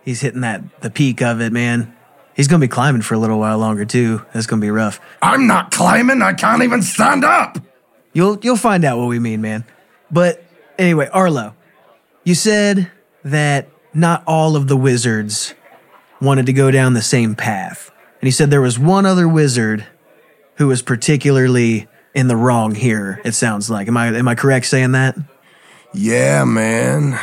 he's 0.04 0.22
hitting 0.22 0.42
that 0.42 0.82
the 0.82 0.90
peak 0.90 1.22
of 1.22 1.42
it, 1.42 1.52
man. 1.52 1.96
He's 2.36 2.48
gonna 2.48 2.62
be 2.62 2.68
climbing 2.68 3.02
for 3.02 3.16
a 3.16 3.18
little 3.18 3.40
while 3.40 3.58
longer 3.58 3.86
too. 3.86 4.26
That's 4.34 4.48
gonna 4.48 4.62
be 4.62 4.72
rough. 4.72 5.00
I'm 5.22 5.48
not 5.48 5.72
climbing. 5.72 6.22
I 6.22 6.34
can't 6.34 6.64
even 6.64 6.82
stand 6.82 7.24
up. 7.24 7.58
You'll 8.14 8.40
you'll 8.42 8.58
find 8.58 8.86
out 8.86 8.98
what 8.98 9.08
we 9.08 9.20
mean, 9.20 9.42
man. 9.42 9.66
But 10.10 10.44
anyway, 10.78 11.10
Arlo, 11.12 11.56
you 12.24 12.36
said 12.36 12.92
that 13.24 13.70
not 13.94 14.24
all 14.26 14.56
of 14.56 14.68
the 14.68 14.78
wizards 14.78 15.54
wanted 16.22 16.46
to 16.46 16.54
go 16.54 16.72
down 16.72 16.94
the 16.94 17.02
same 17.02 17.36
path. 17.36 17.92
And 18.20 18.28
you 18.28 18.32
said 18.32 18.50
there 18.50 18.62
was 18.62 18.78
one 18.78 19.06
other 19.06 19.28
wizard 19.28 19.86
who 20.56 20.68
was 20.68 20.82
particularly 20.82 21.88
in 22.14 22.28
the 22.28 22.36
wrong 22.36 22.76
here, 22.76 23.22
it 23.24 23.34
sounds 23.34 23.70
like. 23.70 23.88
Am 23.88 23.98
I 23.98 24.08
am 24.08 24.28
I 24.28 24.36
correct 24.36 24.66
saying 24.66 24.92
that? 24.92 25.18
Yeah, 25.94 26.44
man. 26.46 27.20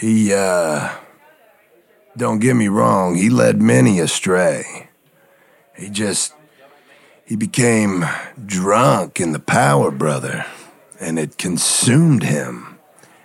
He 0.00 0.32
uh 0.32 0.96
don't 2.16 2.38
get 2.38 2.54
me 2.54 2.68
wrong, 2.68 3.16
he 3.16 3.28
led 3.28 3.60
many 3.60 4.00
astray. 4.00 4.88
He 5.76 5.90
just 5.90 6.32
he 7.26 7.36
became 7.36 8.06
drunk 8.46 9.20
in 9.20 9.32
the 9.32 9.38
power, 9.38 9.90
brother, 9.90 10.46
and 10.98 11.18
it 11.18 11.36
consumed 11.36 12.22
him. 12.22 12.78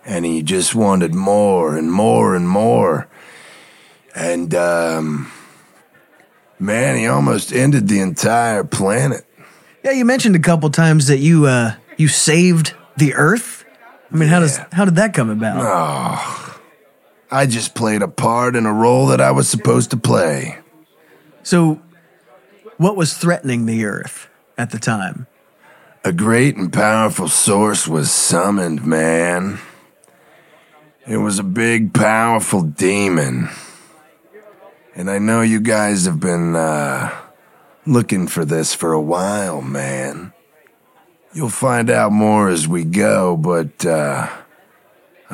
And 0.05 0.25
he 0.25 0.43
just 0.43 0.75
wanted 0.75 1.15
more 1.15 1.77
and 1.77 1.89
more 1.89 2.35
and 2.35 2.47
more. 2.47 3.07
And 4.13 4.53
um 4.53 5.31
man, 6.59 6.97
he 6.97 7.07
almost 7.07 7.53
ended 7.53 7.87
the 7.87 8.01
entire 8.01 8.65
planet. 8.65 9.25
Yeah, 9.81 9.91
you 9.91 10.03
mentioned 10.03 10.35
a 10.35 10.39
couple 10.39 10.69
times 10.71 11.07
that 11.07 11.19
you 11.19 11.45
uh 11.45 11.75
you 11.95 12.09
saved 12.09 12.73
the 12.97 13.13
earth. 13.13 13.63
I 14.11 14.17
mean, 14.17 14.27
how 14.27 14.41
does 14.41 14.57
how 14.73 14.83
did 14.83 14.95
that 14.95 15.13
come 15.13 15.29
about? 15.29 16.43
I 17.35 17.47
just 17.47 17.75
played 17.75 18.01
a 18.01 18.07
part 18.07 18.55
in 18.55 18.65
a 18.65 18.71
role 18.71 19.07
that 19.07 19.19
I 19.19 19.31
was 19.31 19.49
supposed 19.49 19.89
to 19.91 19.97
play. 19.97 20.57
So 21.43 21.81
what 22.77 22.95
was 22.95 23.17
threatening 23.17 23.65
the 23.65 23.83
earth 23.83 24.29
at 24.57 24.71
the 24.71 24.79
time? 24.79 25.27
A 26.05 26.13
great 26.13 26.55
and 26.55 26.71
powerful 26.71 27.27
source 27.27 27.89
was 27.89 28.09
summoned, 28.09 28.85
man. 28.85 29.59
It 31.05 31.17
was 31.17 31.37
a 31.37 31.43
big, 31.43 31.93
powerful 31.93 32.61
demon. 32.61 33.49
And 34.95 35.11
I 35.11 35.19
know 35.19 35.41
you 35.41 35.59
guys 35.59 36.05
have 36.05 36.21
been, 36.21 36.55
uh, 36.55 37.13
looking 37.85 38.27
for 38.27 38.45
this 38.45 38.73
for 38.73 38.93
a 38.93 39.01
while, 39.01 39.61
man. 39.61 40.31
You'll 41.33 41.49
find 41.49 41.89
out 41.89 42.13
more 42.13 42.47
as 42.47 42.65
we 42.65 42.85
go, 42.85 43.35
but, 43.35 43.85
uh, 43.85 44.29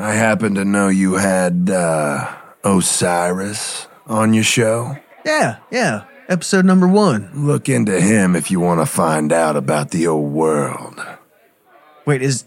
I 0.02 0.14
happen 0.14 0.56
to 0.56 0.66
know 0.66 0.90
you 0.90 1.14
had, 1.16 1.70
uh, 1.70 2.36
Osiris 2.64 3.88
on 4.08 4.34
your 4.34 4.44
show. 4.44 4.98
Yeah, 5.26 5.58
yeah. 5.72 6.04
Episode 6.28 6.66
number 6.66 6.88
one. 6.88 7.30
Look 7.34 7.68
into 7.68 8.00
him 8.00 8.36
if 8.36 8.52
you 8.52 8.60
want 8.60 8.80
to 8.80 8.86
find 8.86 9.34
out 9.34 9.56
about 9.56 9.92
the 9.92 10.08
old 10.08 10.32
world. 10.32 11.02
Wait, 12.06 12.22
is 12.22 12.46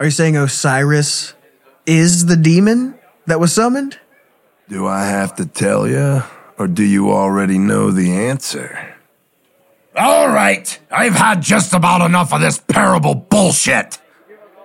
are 0.00 0.06
you 0.06 0.10
saying 0.10 0.36
Osiris 0.36 1.34
is 1.86 2.26
the 2.26 2.36
demon 2.36 2.98
that 3.26 3.38
was 3.38 3.52
summoned? 3.52 3.98
Do 4.68 4.86
I 4.86 5.06
have 5.06 5.36
to 5.36 5.46
tell 5.46 5.86
you, 5.86 6.22
or 6.58 6.66
do 6.66 6.82
you 6.82 7.12
already 7.12 7.58
know 7.58 7.90
the 7.90 8.12
answer? 8.12 8.96
All 9.94 10.28
right, 10.28 10.78
I've 10.90 11.14
had 11.14 11.42
just 11.42 11.74
about 11.74 12.04
enough 12.04 12.32
of 12.32 12.40
this 12.40 12.58
parable 12.58 13.14
bullshit. 13.14 13.98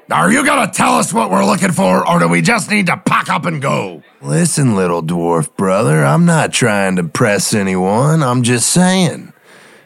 Now, 0.09 0.21
are 0.21 0.31
you 0.31 0.45
gonna 0.45 0.71
tell 0.71 0.93
us 0.93 1.11
what 1.13 1.29
we're 1.29 1.45
looking 1.45 1.73
for, 1.73 2.07
or 2.07 2.19
do 2.19 2.29
we 2.29 2.41
just 2.41 2.69
need 2.69 2.85
to 2.85 2.95
pack 2.95 3.29
up 3.29 3.45
and 3.45 3.61
go? 3.61 4.03
Listen, 4.21 4.73
little 4.73 5.03
dwarf 5.03 5.53
brother, 5.57 6.05
I'm 6.05 6.25
not 6.25 6.53
trying 6.53 6.95
to 6.95 7.03
press 7.03 7.53
anyone. 7.53 8.23
I'm 8.23 8.43
just 8.43 8.69
saying. 8.71 9.33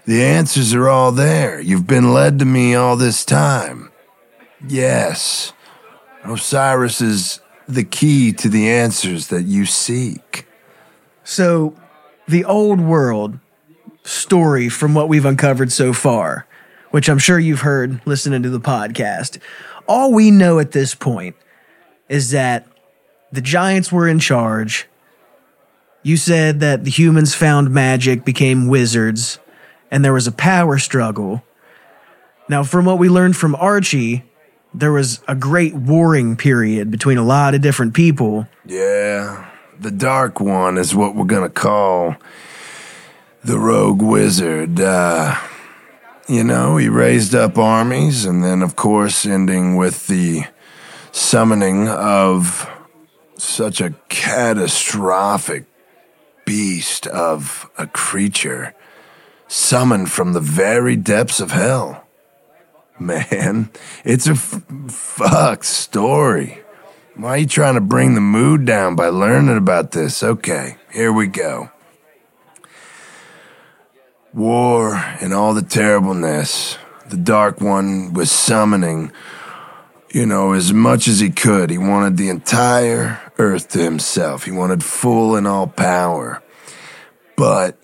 The 0.05 0.23
answers 0.23 0.75
are 0.75 0.87
all 0.87 1.11
there. 1.11 1.59
You've 1.59 1.87
been 1.87 2.13
led 2.13 2.37
to 2.39 2.45
me 2.45 2.75
all 2.75 2.95
this 2.95 3.25
time. 3.25 3.91
Yes, 4.67 5.53
Osiris 6.23 7.01
is 7.01 7.39
the 7.67 7.83
key 7.83 8.31
to 8.33 8.47
the 8.49 8.69
answers 8.69 9.27
that 9.27 9.43
you 9.43 9.65
seek. 9.65 10.45
So, 11.23 11.75
the 12.27 12.45
old 12.45 12.79
world 12.79 13.39
story 14.03 14.69
from 14.69 14.93
what 14.93 15.09
we've 15.09 15.25
uncovered 15.25 15.71
so 15.71 15.93
far, 15.93 16.45
which 16.91 17.09
I'm 17.09 17.19
sure 17.19 17.39
you've 17.39 17.61
heard 17.61 18.01
listening 18.05 18.43
to 18.43 18.49
the 18.49 18.59
podcast. 18.59 19.39
All 19.91 20.13
we 20.13 20.31
know 20.31 20.59
at 20.59 20.71
this 20.71 20.95
point 20.95 21.35
is 22.07 22.31
that 22.31 22.65
the 23.29 23.41
giants 23.41 23.91
were 23.91 24.07
in 24.07 24.19
charge. 24.19 24.87
You 26.01 26.15
said 26.15 26.61
that 26.61 26.85
the 26.85 26.89
humans 26.89 27.35
found 27.35 27.71
magic, 27.71 28.23
became 28.23 28.69
wizards, 28.69 29.37
and 29.91 30.05
there 30.05 30.13
was 30.13 30.27
a 30.27 30.31
power 30.31 30.77
struggle. 30.77 31.43
Now, 32.47 32.63
from 32.63 32.85
what 32.85 32.99
we 32.99 33.09
learned 33.09 33.35
from 33.35 33.53
Archie, 33.55 34.23
there 34.73 34.93
was 34.93 35.19
a 35.27 35.35
great 35.35 35.75
warring 35.75 36.37
period 36.37 36.89
between 36.89 37.17
a 37.17 37.25
lot 37.25 37.53
of 37.53 37.59
different 37.59 37.93
people. 37.93 38.47
Yeah, 38.65 39.45
the 39.77 39.91
Dark 39.91 40.39
One 40.39 40.77
is 40.77 40.95
what 40.95 41.15
we're 41.15 41.25
gonna 41.25 41.49
call 41.49 42.15
the 43.43 43.59
Rogue 43.59 44.01
Wizard. 44.01 44.79
Uh, 44.79 45.35
you 46.31 46.45
know, 46.45 46.77
he 46.77 46.87
raised 46.87 47.35
up 47.35 47.57
armies, 47.57 48.23
and 48.23 48.41
then, 48.41 48.61
of 48.61 48.77
course, 48.77 49.25
ending 49.25 49.75
with 49.75 50.07
the 50.07 50.45
summoning 51.11 51.89
of 51.89 52.69
such 53.37 53.81
a 53.81 53.95
catastrophic 54.07 55.65
beast 56.45 57.05
of 57.07 57.69
a 57.77 57.85
creature 57.85 58.73
summoned 59.49 60.09
from 60.09 60.31
the 60.31 60.39
very 60.39 60.95
depths 60.95 61.41
of 61.41 61.51
hell. 61.51 62.07
Man, 62.97 63.69
it's 64.05 64.27
a 64.27 64.31
f- 64.31 64.63
fuck 64.87 65.65
story. 65.65 66.61
Why 67.15 67.29
are 67.29 67.37
you 67.39 67.45
trying 67.45 67.75
to 67.75 67.81
bring 67.81 68.15
the 68.15 68.21
mood 68.21 68.63
down 68.63 68.95
by 68.95 69.07
learning 69.07 69.57
about 69.57 69.91
this? 69.91 70.23
Okay, 70.23 70.77
here 70.93 71.11
we 71.11 71.27
go. 71.27 71.71
War 74.33 74.95
and 74.95 75.33
all 75.33 75.53
the 75.53 75.61
terribleness. 75.61 76.77
The 77.09 77.17
Dark 77.17 77.59
One 77.59 78.13
was 78.13 78.31
summoning, 78.31 79.11
you 80.09 80.25
know, 80.25 80.53
as 80.53 80.71
much 80.71 81.07
as 81.07 81.19
he 81.19 81.29
could. 81.29 81.69
He 81.69 81.77
wanted 81.77 82.15
the 82.15 82.29
entire 82.29 83.19
earth 83.37 83.69
to 83.69 83.79
himself. 83.79 84.45
He 84.45 84.51
wanted 84.51 84.83
full 84.83 85.35
and 85.35 85.45
all 85.47 85.67
power. 85.67 86.41
But 87.35 87.77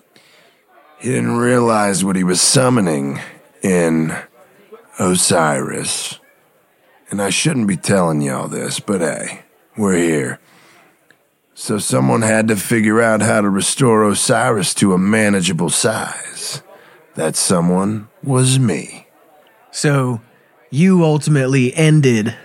he 1.00 1.10
didn't 1.10 1.36
realize 1.36 2.04
what 2.04 2.16
he 2.16 2.24
was 2.24 2.40
summoning 2.40 3.20
in 3.62 4.16
Osiris. 4.98 6.18
And 7.10 7.20
I 7.20 7.30
shouldn't 7.30 7.68
be 7.68 7.76
telling 7.76 8.20
y'all 8.22 8.48
this, 8.48 8.80
but 8.80 9.00
hey, 9.00 9.44
we're 9.76 9.96
here. 9.96 10.40
So 11.60 11.78
someone 11.78 12.22
had 12.22 12.46
to 12.48 12.56
figure 12.56 13.02
out 13.02 13.20
how 13.20 13.40
to 13.40 13.50
restore 13.50 14.08
Osiris 14.08 14.72
to 14.74 14.92
a 14.92 14.98
manageable 14.98 15.70
size. 15.70 16.62
That 17.16 17.34
someone 17.34 18.06
was 18.22 18.60
me. 18.60 19.08
So, 19.72 20.20
you 20.70 21.02
ultimately 21.02 21.74
ended 21.74 22.36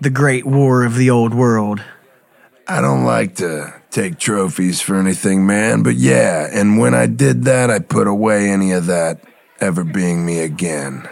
the 0.00 0.08
Great 0.08 0.46
War 0.46 0.86
of 0.86 0.96
the 0.96 1.10
Old 1.10 1.34
World. 1.34 1.84
I 2.66 2.80
don't 2.80 3.04
like 3.04 3.34
to 3.36 3.74
take 3.90 4.18
trophies 4.18 4.80
for 4.80 4.96
anything, 4.98 5.46
man, 5.46 5.82
but 5.82 5.96
yeah, 5.96 6.48
and 6.50 6.78
when 6.78 6.94
I 6.94 7.04
did 7.04 7.44
that, 7.44 7.70
I 7.70 7.78
put 7.78 8.06
away 8.06 8.48
any 8.48 8.72
of 8.72 8.86
that 8.86 9.20
ever 9.60 9.84
being 9.84 10.24
me 10.24 10.40
again. 10.40 11.06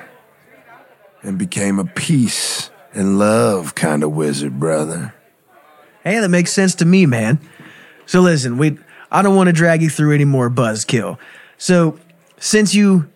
And 1.23 1.37
became 1.37 1.79
a 1.79 1.85
peace 1.85 2.71
and 2.95 3.19
love 3.19 3.75
kind 3.75 4.03
of 4.03 4.13
wizard, 4.13 4.59
brother. 4.59 5.13
Hey, 6.05 6.21
that 6.21 6.29
makes 6.29 6.53
sense 6.53 6.75
to 6.77 6.85
me, 6.85 7.07
man. 7.07 7.41
So 8.07 8.21
listen, 8.21 8.59
we 8.59 8.79
I 9.11 9.23
don't 9.23 9.37
want 9.37 9.49
to 9.49 9.53
drag 9.53 9.83
you 9.83 9.91
through 9.91 10.15
any 10.15 10.25
more 10.25 10.51
buzzkill. 10.51 11.19
So, 11.57 11.99
since 12.39 12.75
you 12.75 13.11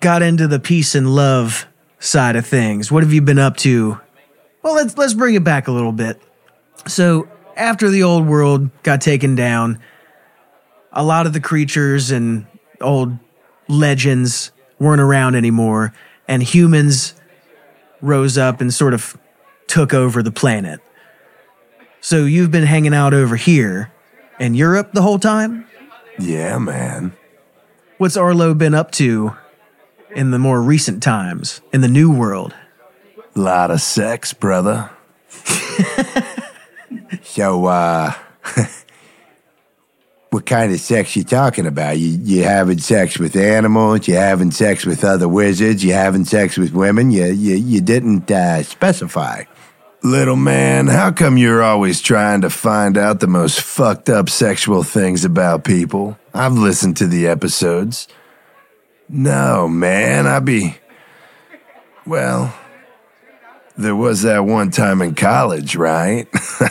got 0.00 0.22
into 0.22 0.46
the 0.46 0.58
peace 0.58 0.94
and 0.94 1.14
love 1.14 1.66
side 1.98 2.36
of 2.36 2.46
things, 2.46 2.90
what 2.90 3.02
have 3.02 3.12
you 3.12 3.22
been 3.22 3.38
up 3.38 3.56
to? 3.58 4.00
Well, 4.62 4.74
let's 4.74 4.96
let's 4.98 5.14
bring 5.14 5.34
it 5.34 5.44
back 5.44 5.68
a 5.68 5.72
little 5.72 5.92
bit. 5.92 6.20
So, 6.86 7.28
after 7.56 7.88
the 7.88 8.02
old 8.02 8.26
world 8.26 8.70
got 8.82 9.00
taken 9.00 9.34
down, 9.34 9.78
a 10.92 11.04
lot 11.04 11.26
of 11.26 11.32
the 11.32 11.40
creatures 11.40 12.10
and 12.10 12.46
old 12.80 13.16
legends 13.68 14.50
weren't 14.78 15.00
around 15.00 15.34
anymore, 15.34 15.94
and 16.28 16.42
humans 16.42 17.14
rose 18.02 18.36
up 18.36 18.60
and 18.60 18.74
sort 18.74 18.92
of 18.92 19.16
took 19.66 19.94
over 19.94 20.22
the 20.22 20.32
planet. 20.32 20.80
So 22.06 22.24
you've 22.24 22.52
been 22.52 22.62
hanging 22.62 22.94
out 22.94 23.14
over 23.14 23.34
here 23.34 23.90
in 24.38 24.54
Europe 24.54 24.92
the 24.92 25.02
whole 25.02 25.18
time? 25.18 25.66
Yeah, 26.20 26.56
man. 26.56 27.16
What's 27.98 28.16
Arlo 28.16 28.54
been 28.54 28.74
up 28.74 28.92
to 28.92 29.36
in 30.14 30.30
the 30.30 30.38
more 30.38 30.62
recent 30.62 31.02
times 31.02 31.60
in 31.72 31.80
the 31.80 31.88
new 31.88 32.16
world? 32.16 32.54
Lot 33.34 33.72
of 33.72 33.80
sex, 33.80 34.32
brother. 34.32 34.88
So, 37.22 37.66
uh, 37.66 38.14
what 40.30 40.46
kind 40.46 40.72
of 40.72 40.78
sex 40.78 41.16
you 41.16 41.24
talking 41.24 41.66
about? 41.66 41.98
You 41.98 42.18
you 42.22 42.44
having 42.44 42.78
sex 42.78 43.18
with 43.18 43.34
animals? 43.34 44.06
You 44.06 44.14
having 44.14 44.52
sex 44.52 44.86
with 44.86 45.04
other 45.04 45.28
wizards? 45.28 45.84
You 45.84 45.92
having 45.92 46.24
sex 46.24 46.56
with 46.56 46.72
women? 46.72 47.10
You 47.10 47.26
you, 47.26 47.56
you 47.56 47.80
didn't 47.80 48.30
uh, 48.30 48.62
specify. 48.62 49.44
Little 50.06 50.36
man, 50.36 50.86
how 50.86 51.10
come 51.10 51.36
you're 51.36 51.64
always 51.64 52.00
trying 52.00 52.42
to 52.42 52.48
find 52.48 52.96
out 52.96 53.18
the 53.18 53.26
most 53.26 53.60
fucked 53.60 54.08
up 54.08 54.30
sexual 54.30 54.84
things 54.84 55.24
about 55.24 55.64
people? 55.64 56.16
I've 56.32 56.52
listened 56.52 56.96
to 56.98 57.08
the 57.08 57.26
episodes. 57.26 58.06
No, 59.08 59.66
man, 59.66 60.28
I 60.28 60.38
be. 60.38 60.76
Well, 62.06 62.54
there 63.78 63.94
was 63.94 64.22
that 64.22 64.44
one 64.44 64.70
time 64.70 65.02
in 65.02 65.14
college, 65.14 65.76
right? 65.76 66.26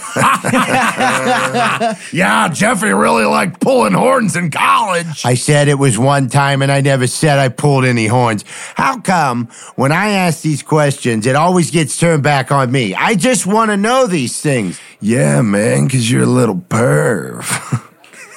yeah, 2.11 2.49
Jeffrey 2.51 2.93
really 2.93 3.25
liked 3.25 3.61
pulling 3.61 3.93
horns 3.93 4.35
in 4.35 4.49
college. 4.49 5.23
I 5.23 5.35
said 5.35 5.67
it 5.67 5.77
was 5.77 5.99
one 5.99 6.29
time, 6.29 6.61
and 6.61 6.71
I 6.71 6.81
never 6.81 7.05
said 7.05 7.37
I 7.37 7.49
pulled 7.49 7.85
any 7.85 8.07
horns. 8.07 8.43
How 8.75 8.99
come 8.99 9.49
when 9.75 9.91
I 9.91 10.09
ask 10.09 10.41
these 10.41 10.63
questions, 10.63 11.27
it 11.27 11.35
always 11.35 11.69
gets 11.69 11.97
turned 11.99 12.23
back 12.23 12.51
on 12.51 12.71
me? 12.71 12.95
I 12.95 13.13
just 13.15 13.45
want 13.45 13.69
to 13.71 13.77
know 13.77 14.07
these 14.07 14.41
things. 14.41 14.79
Yeah, 14.99 15.41
man, 15.41 15.85
because 15.85 16.09
you're 16.09 16.23
a 16.23 16.27
little 16.27 16.55
perv. 16.55 17.43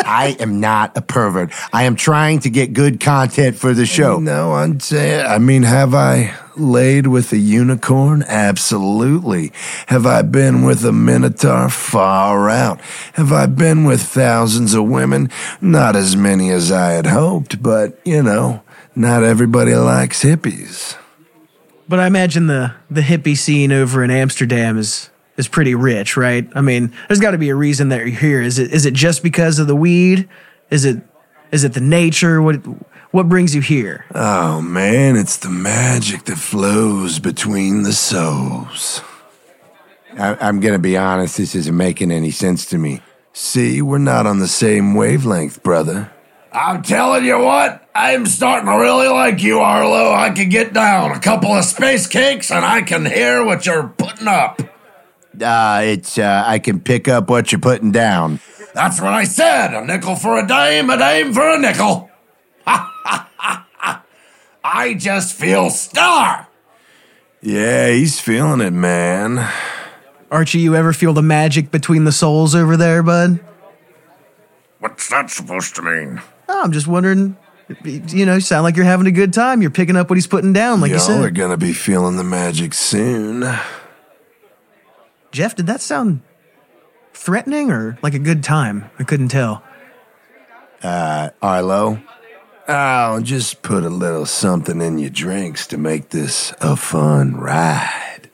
I 0.05 0.35
am 0.39 0.59
not 0.59 0.97
a 0.97 1.01
pervert. 1.01 1.51
I 1.71 1.83
am 1.83 1.95
trying 1.95 2.39
to 2.39 2.49
get 2.49 2.73
good 2.73 2.99
content 2.99 3.57
for 3.57 3.73
the 3.73 3.85
show. 3.85 4.19
No, 4.19 4.53
I'm 4.53 4.79
saying, 4.79 5.25
I 5.25 5.37
mean, 5.37 5.63
have 5.63 5.93
I 5.93 6.33
laid 6.59 7.07
with 7.07 7.31
a 7.31 7.37
unicorn? 7.37 8.23
Absolutely. 8.27 9.51
Have 9.87 10.05
I 10.05 10.21
been 10.21 10.63
with 10.63 10.83
a 10.85 10.91
minotaur? 10.91 11.69
Far 11.69 12.49
out. 12.49 12.81
Have 13.13 13.31
I 13.31 13.45
been 13.45 13.85
with 13.85 14.01
thousands 14.01 14.73
of 14.73 14.87
women? 14.87 15.29
Not 15.61 15.95
as 15.95 16.15
many 16.15 16.49
as 16.51 16.71
I 16.71 16.91
had 16.91 17.07
hoped, 17.07 17.63
but, 17.63 17.99
you 18.05 18.21
know, 18.21 18.61
not 18.95 19.23
everybody 19.23 19.73
likes 19.75 20.23
hippies. 20.23 20.97
But 21.87 21.99
I 21.99 22.05
imagine 22.05 22.45
the 22.45 22.75
the 22.91 23.01
hippie 23.01 23.35
scene 23.35 23.71
over 23.71 24.03
in 24.03 24.11
Amsterdam 24.11 24.77
is 24.77 25.09
is 25.37 25.47
pretty 25.47 25.73
rich, 25.73 26.17
right? 26.17 26.47
I 26.53 26.61
mean, 26.61 26.93
there's 27.07 27.19
got 27.19 27.31
to 27.31 27.37
be 27.37 27.49
a 27.49 27.55
reason 27.55 27.89
that 27.89 27.99
you're 27.99 28.07
here. 28.07 28.41
Is 28.41 28.59
it 28.59 28.71
is 28.71 28.85
it 28.85 28.93
just 28.93 29.23
because 29.23 29.57
of 29.57 29.67
the 29.67 29.75
weed? 29.75 30.29
Is 30.69 30.85
it 30.85 31.01
is 31.51 31.63
it 31.63 31.73
the 31.73 31.81
nature? 31.81 32.41
What 32.41 32.61
what 33.11 33.29
brings 33.29 33.55
you 33.55 33.61
here? 33.61 34.05
Oh 34.13 34.61
man, 34.61 35.15
it's 35.15 35.37
the 35.37 35.49
magic 35.49 36.25
that 36.25 36.37
flows 36.37 37.19
between 37.19 37.83
the 37.83 37.93
souls. 37.93 39.01
I, 40.17 40.35
I'm 40.39 40.59
going 40.59 40.73
to 40.73 40.79
be 40.79 40.97
honest, 40.97 41.37
this 41.37 41.55
isn't 41.55 41.75
making 41.75 42.11
any 42.11 42.31
sense 42.31 42.65
to 42.67 42.77
me. 42.77 43.01
See, 43.33 43.81
we're 43.81 43.99
not 43.99 44.25
on 44.25 44.39
the 44.39 44.47
same 44.47 44.93
wavelength, 44.93 45.63
brother. 45.63 46.11
I'm 46.51 46.81
telling 46.81 47.25
you 47.25 47.39
what, 47.39 47.87
I'm 47.93 48.25
starting 48.25 48.65
to 48.65 48.77
really 48.77 49.07
like 49.07 49.41
you, 49.43 49.59
Arlo. 49.59 50.11
I 50.11 50.31
can 50.31 50.49
get 50.49 50.73
down 50.73 51.11
a 51.11 51.19
couple 51.19 51.51
of 51.51 51.63
space 51.63 52.07
cakes 52.07 52.51
and 52.51 52.65
I 52.65 52.81
can 52.81 53.05
hear 53.05 53.45
what 53.45 53.65
you're 53.65 53.87
putting 53.87 54.27
up. 54.27 54.61
Uh, 55.39 55.81
it's 55.83 56.17
uh, 56.17 56.43
I 56.45 56.59
can 56.59 56.79
pick 56.79 57.07
up 57.07 57.29
what 57.29 57.51
you're 57.51 57.61
putting 57.61 57.91
down. 57.91 58.39
That's 58.73 58.99
what 58.99 59.13
I 59.13 59.23
said. 59.23 59.73
A 59.73 59.85
nickel 59.85 60.15
for 60.15 60.39
a 60.39 60.47
dime, 60.47 60.89
a 60.89 60.97
dime 60.97 61.33
for 61.33 61.47
a 61.49 61.59
nickel. 61.59 62.08
I 64.63 64.93
just 64.97 65.34
feel 65.36 65.69
star. 65.69 66.47
Yeah, 67.41 67.89
he's 67.91 68.19
feeling 68.19 68.62
it, 68.62 68.71
man. 68.71 69.49
Archie, 70.29 70.60
you 70.60 70.75
ever 70.75 70.93
feel 70.93 71.13
the 71.13 71.21
magic 71.21 71.71
between 71.71 72.03
the 72.03 72.12
souls 72.12 72.53
over 72.53 72.77
there, 72.77 73.01
bud? 73.01 73.39
What's 74.79 75.10
that 75.10 75.29
supposed 75.29 75.75
to 75.75 75.82
mean? 75.82 76.21
Oh, 76.47 76.62
I'm 76.63 76.71
just 76.71 76.88
wondering. 76.88 77.36
You 77.84 78.25
know, 78.25 78.36
you 78.36 78.41
sound 78.41 78.63
like 78.63 78.75
you're 78.75 78.86
having 78.86 79.08
a 79.08 79.12
good 79.12 79.34
time. 79.34 79.62
You're 79.62 79.71
picking 79.71 79.95
up 79.95 80.10
what 80.10 80.15
he's 80.17 80.27
putting 80.27 80.53
down, 80.53 80.82
like 80.82 80.89
you 80.89 80.97
Y'all 80.97 81.05
said. 81.05 81.23
are 81.23 81.29
gonna 81.32 81.58
be 81.58 81.71
feeling 81.73 82.15
the 82.17 82.23
magic 82.23 82.73
soon. 82.73 83.43
Jeff, 85.32 85.55
did 85.55 85.67
that 85.67 85.79
sound 85.82 86.21
threatening 87.13 87.71
or 87.71 87.97
like 88.01 88.13
a 88.15 88.19
good 88.19 88.43
time? 88.43 88.89
I 88.97 89.03
couldn't 89.03 89.27
tell. 89.29 89.63
Uh, 90.82 91.29
Arlo, 91.41 92.01
I'll 92.69 93.21
just 93.21 93.62
put 93.62 93.84
a 93.84 93.89
little 93.89 94.25
something 94.25 94.82
in 94.82 94.99
your 94.99 95.10
drinks 95.10 95.65
to 95.67 95.77
make 95.77 96.10
this 96.10 96.53
a 96.62 96.75
fun 96.75 97.36
ride. 97.36 98.29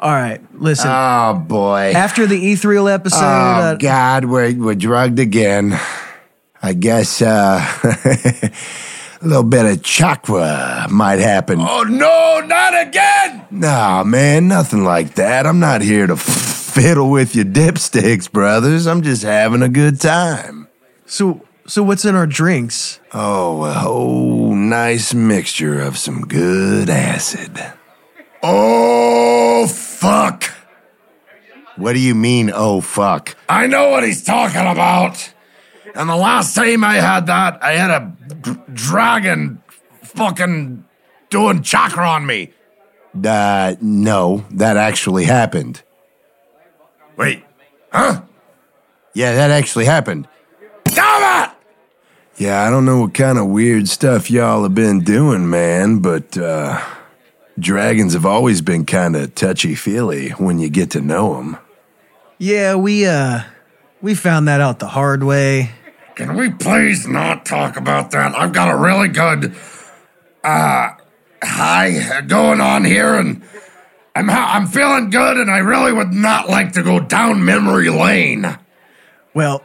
All 0.00 0.12
right, 0.12 0.40
listen. 0.54 0.88
Oh 0.88 1.34
boy. 1.46 1.92
After 1.94 2.26
the 2.26 2.52
Ethereal 2.52 2.88
episode, 2.88 3.18
Oh 3.24 3.24
uh, 3.24 3.74
God, 3.74 4.24
we're 4.26 4.54
we're 4.54 4.74
drugged 4.76 5.18
again. 5.18 5.78
I 6.62 6.72
guess 6.72 7.20
uh, 7.20 7.60
a 7.84 9.26
little 9.26 9.42
bit 9.42 9.66
of 9.66 9.82
chakra 9.82 10.86
might 10.90 11.18
happen. 11.18 11.58
Oh 11.60 11.82
no, 11.82 12.44
not 12.46 12.80
again! 12.86 13.46
Nah, 13.50 14.04
man, 14.04 14.46
nothing 14.48 14.84
like 14.84 15.14
that. 15.16 15.46
I'm 15.46 15.58
not 15.60 15.82
here 15.82 16.06
to 16.06 16.12
f- 16.14 16.20
fiddle 16.20 17.10
with 17.10 17.34
your 17.34 17.44
dipsticks, 17.44 18.30
brothers. 18.30 18.86
I'm 18.86 19.02
just 19.02 19.22
having 19.24 19.62
a 19.62 19.68
good 19.68 20.00
time. 20.00 20.68
so 21.06 21.42
so 21.68 21.82
what's 21.82 22.04
in 22.04 22.14
our 22.14 22.26
drinks? 22.26 22.98
Oh, 23.12 23.64
a 23.64 23.72
whole 23.74 24.54
nice 24.54 25.14
mixture 25.14 25.80
of 25.80 25.96
some 25.98 26.22
good 26.26 26.90
acid. 26.90 27.60
Oh, 28.42 29.66
fuck! 29.66 30.44
What 31.76 31.92
do 31.92 32.00
you 32.00 32.14
mean? 32.14 32.50
Oh 32.52 32.80
fuck! 32.80 33.36
I 33.48 33.66
know 33.66 33.90
what 33.90 34.02
he's 34.02 34.24
talking 34.24 34.66
about. 34.66 35.32
And 35.94 36.08
the 36.08 36.16
last 36.16 36.54
time 36.54 36.84
I 36.84 36.94
had 36.94 37.26
that, 37.26 37.62
I 37.62 37.72
had 37.72 37.90
a 37.90 38.16
d- 38.42 38.56
dragon 38.72 39.62
fucking 40.02 40.84
doing 41.30 41.62
chakra 41.62 42.08
on 42.08 42.26
me. 42.26 42.52
Uh, 43.24 43.74
no, 43.80 44.44
that 44.50 44.76
actually 44.76 45.24
happened. 45.24 45.82
Wait, 47.16 47.44
huh? 47.92 48.22
Yeah, 49.14 49.34
that 49.34 49.50
actually 49.50 49.86
happened. 49.86 50.28
Damn 50.84 51.44
it! 51.44 51.47
Yeah, 52.38 52.64
I 52.64 52.70
don't 52.70 52.84
know 52.84 53.00
what 53.00 53.14
kind 53.14 53.36
of 53.36 53.48
weird 53.48 53.88
stuff 53.88 54.30
y'all 54.30 54.62
have 54.62 54.74
been 54.74 55.00
doing, 55.00 55.50
man, 55.50 55.98
but 55.98 56.38
uh, 56.38 56.80
dragons 57.58 58.12
have 58.12 58.24
always 58.24 58.60
been 58.60 58.86
kind 58.86 59.16
of 59.16 59.34
touchy 59.34 59.74
feely 59.74 60.30
when 60.30 60.60
you 60.60 60.70
get 60.70 60.92
to 60.92 61.00
know 61.00 61.34
them. 61.34 61.56
Yeah, 62.38 62.76
we 62.76 63.04
uh 63.04 63.40
we 64.00 64.14
found 64.14 64.46
that 64.46 64.60
out 64.60 64.78
the 64.78 64.86
hard 64.86 65.24
way. 65.24 65.72
Can 66.14 66.36
we 66.36 66.50
please 66.50 67.08
not 67.08 67.44
talk 67.44 67.76
about 67.76 68.12
that? 68.12 68.36
I've 68.36 68.52
got 68.52 68.72
a 68.72 68.76
really 68.76 69.08
good 69.08 69.56
uh 70.44 70.90
high 71.42 72.20
going 72.28 72.60
on 72.60 72.84
here 72.84 73.14
and 73.14 73.42
I'm 74.14 74.28
ha- 74.28 74.52
I'm 74.54 74.68
feeling 74.68 75.10
good 75.10 75.36
and 75.38 75.50
I 75.50 75.58
really 75.58 75.92
would 75.92 76.12
not 76.12 76.48
like 76.48 76.72
to 76.74 76.84
go 76.84 77.00
down 77.00 77.44
memory 77.44 77.90
lane. 77.90 78.58
Well, 79.34 79.64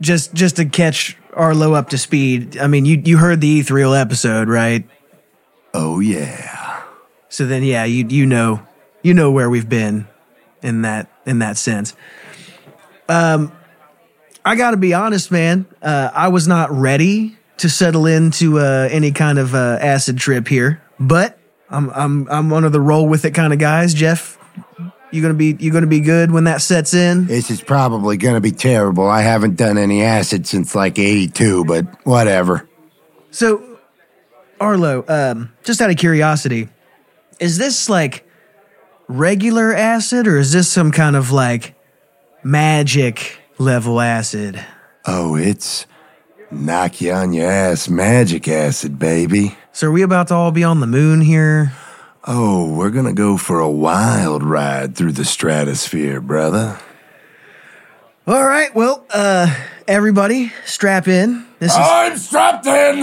just 0.00 0.32
just 0.32 0.56
to 0.56 0.64
catch 0.64 1.18
Arlo 1.34 1.74
up 1.74 1.90
to 1.90 1.98
speed. 1.98 2.58
I 2.58 2.66
mean, 2.66 2.84
you 2.84 3.00
you 3.04 3.18
heard 3.18 3.40
the 3.40 3.60
Ethereal 3.60 3.94
episode, 3.94 4.48
right? 4.48 4.88
Oh, 5.72 6.00
yeah. 6.00 6.82
So 7.28 7.46
then, 7.46 7.62
yeah, 7.62 7.84
you 7.84 8.06
you 8.08 8.26
know 8.26 8.66
you 9.02 9.14
know 9.14 9.30
where 9.30 9.48
we've 9.48 9.68
been 9.68 10.08
in 10.62 10.82
that 10.82 11.10
in 11.26 11.38
that 11.40 11.56
sense. 11.56 11.94
Um, 13.08 13.52
I 14.44 14.56
got 14.56 14.72
to 14.72 14.76
be 14.76 14.94
honest, 14.94 15.30
man. 15.30 15.66
Uh, 15.82 16.10
I 16.12 16.28
was 16.28 16.48
not 16.48 16.70
ready 16.70 17.36
to 17.58 17.68
settle 17.68 18.06
into 18.06 18.58
uh, 18.58 18.88
any 18.90 19.12
kind 19.12 19.38
of 19.38 19.54
uh, 19.54 19.78
acid 19.80 20.18
trip 20.18 20.48
here, 20.48 20.82
but 20.98 21.38
I'm 21.68 21.90
I'm 21.90 22.28
I'm 22.28 22.50
one 22.50 22.64
of 22.64 22.72
the 22.72 22.80
roll 22.80 23.08
with 23.08 23.24
it 23.24 23.32
kind 23.32 23.52
of 23.52 23.58
guys. 23.58 23.94
Jeff, 23.94 24.38
you 25.10 25.22
gonna 25.22 25.34
be 25.34 25.56
you 25.58 25.72
gonna 25.72 25.86
be 25.86 26.00
good 26.00 26.30
when 26.30 26.44
that 26.44 26.62
sets 26.62 26.94
in. 26.94 27.26
This 27.26 27.50
is 27.50 27.60
probably 27.60 28.16
gonna 28.16 28.40
be 28.40 28.52
terrible. 28.52 29.06
I 29.06 29.22
haven't 29.22 29.56
done 29.56 29.78
any 29.78 30.02
acid 30.02 30.46
since 30.46 30.74
like 30.74 30.98
'82, 30.98 31.64
but 31.64 31.86
whatever. 32.06 32.68
So, 33.30 33.78
Arlo, 34.60 35.04
um, 35.08 35.52
just 35.64 35.80
out 35.80 35.90
of 35.90 35.96
curiosity, 35.96 36.68
is 37.38 37.58
this 37.58 37.88
like 37.88 38.28
regular 39.08 39.74
acid 39.74 40.26
or 40.26 40.38
is 40.38 40.52
this 40.52 40.68
some 40.68 40.92
kind 40.92 41.16
of 41.16 41.32
like 41.32 41.74
magic 42.42 43.40
level 43.58 44.00
acid? 44.00 44.64
Oh, 45.06 45.36
it's 45.36 45.86
knock 46.50 47.00
you 47.00 47.12
on 47.12 47.32
your 47.32 47.50
ass 47.50 47.88
magic 47.88 48.48
acid, 48.48 48.98
baby. 48.98 49.56
So, 49.72 49.88
are 49.88 49.92
we 49.92 50.02
about 50.02 50.28
to 50.28 50.34
all 50.34 50.52
be 50.52 50.64
on 50.64 50.80
the 50.80 50.86
moon 50.86 51.20
here? 51.20 51.72
Oh, 52.24 52.74
we're 52.74 52.90
gonna 52.90 53.12
go 53.14 53.36
for 53.36 53.60
a 53.60 53.70
wild 53.70 54.42
ride 54.42 54.94
through 54.94 55.12
the 55.12 55.24
stratosphere, 55.24 56.20
brother. 56.20 56.78
All 58.26 58.44
right, 58.44 58.74
well, 58.74 59.06
uh, 59.10 59.52
everybody, 59.88 60.52
strap 60.66 61.08
in. 61.08 61.46
This 61.58 61.72
is. 61.72 61.78
I'm 61.80 62.16
strapped 62.18 62.66
in. 62.66 63.02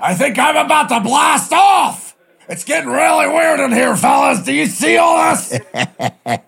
I 0.00 0.14
think 0.14 0.38
I'm 0.38 0.56
about 0.64 0.88
to 0.90 1.00
blast 1.00 1.52
off. 1.52 2.16
It's 2.48 2.62
getting 2.64 2.88
really 2.90 3.28
weird 3.28 3.58
in 3.58 3.72
here, 3.72 3.96
fellas. 3.96 4.44
Do 4.44 4.52
you 4.52 4.66
see 4.66 4.96
all 4.96 5.34
this? 5.34 5.58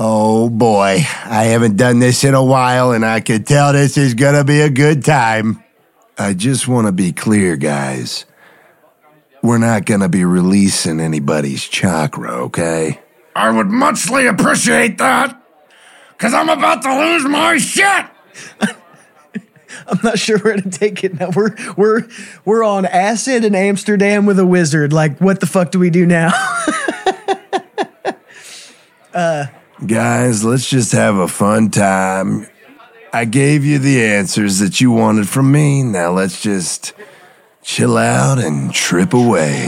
Oh 0.00 0.48
boy, 0.48 0.98
I 1.24 1.44
haven't 1.44 1.76
done 1.76 1.98
this 1.98 2.22
in 2.22 2.32
a 2.32 2.44
while, 2.44 2.92
and 2.92 3.04
I 3.04 3.18
can 3.18 3.42
tell 3.42 3.72
this 3.72 3.98
is 3.98 4.14
gonna 4.14 4.44
be 4.44 4.60
a 4.60 4.70
good 4.70 5.04
time. 5.04 5.64
I 6.16 6.34
just 6.34 6.68
want 6.68 6.86
to 6.86 6.92
be 6.92 7.12
clear, 7.12 7.56
guys. 7.56 8.24
We're 9.42 9.58
not 9.58 9.84
gonna 9.84 10.08
be 10.08 10.24
releasing 10.24 11.00
anybody's 11.00 11.64
chakra, 11.64 12.32
okay? 12.44 13.00
I 13.34 13.50
would 13.50 13.68
muchly 13.68 14.26
appreciate 14.26 14.98
that. 14.98 15.40
Cause 16.18 16.34
I'm 16.34 16.48
about 16.48 16.82
to 16.82 16.98
lose 16.98 17.24
my 17.24 17.58
shit. 17.58 18.06
I'm 19.86 20.00
not 20.02 20.18
sure 20.18 20.38
where 20.38 20.56
to 20.56 20.68
take 20.68 21.04
it 21.04 21.18
now. 21.18 21.30
We're 21.34 21.54
we're 21.76 22.08
we're 22.44 22.64
on 22.64 22.84
acid 22.84 23.44
in 23.44 23.54
Amsterdam 23.54 24.26
with 24.26 24.38
a 24.38 24.46
wizard. 24.46 24.92
Like, 24.92 25.18
what 25.20 25.40
the 25.40 25.46
fuck 25.46 25.70
do 25.70 25.78
we 25.78 25.90
do 25.90 26.04
now? 26.04 26.32
uh, 29.14 29.46
Guys, 29.86 30.44
let's 30.44 30.68
just 30.68 30.90
have 30.92 31.16
a 31.16 31.28
fun 31.28 31.70
time. 31.70 32.48
I 33.12 33.24
gave 33.24 33.64
you 33.64 33.78
the 33.78 34.04
answers 34.04 34.58
that 34.58 34.80
you 34.80 34.90
wanted 34.90 35.28
from 35.28 35.52
me. 35.52 35.84
Now 35.84 36.10
let's 36.10 36.42
just 36.42 36.92
chill 37.68 37.98
out 37.98 38.38
and 38.38 38.72
trip 38.72 39.12
away. 39.12 39.66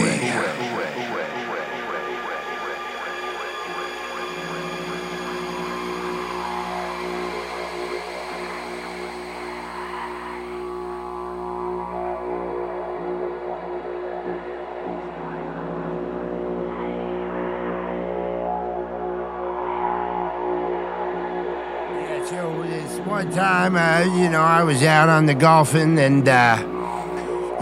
So 22.31 22.63
this 22.63 22.99
one 23.01 23.31
time, 23.31 23.77
uh, 23.77 24.05
you 24.17 24.31
know, 24.31 24.41
I 24.41 24.63
was 24.63 24.83
out 24.83 25.11
on 25.11 25.27
the 25.27 25.35
golfing, 25.35 25.99
and 25.99 26.27
uh, 26.27 26.80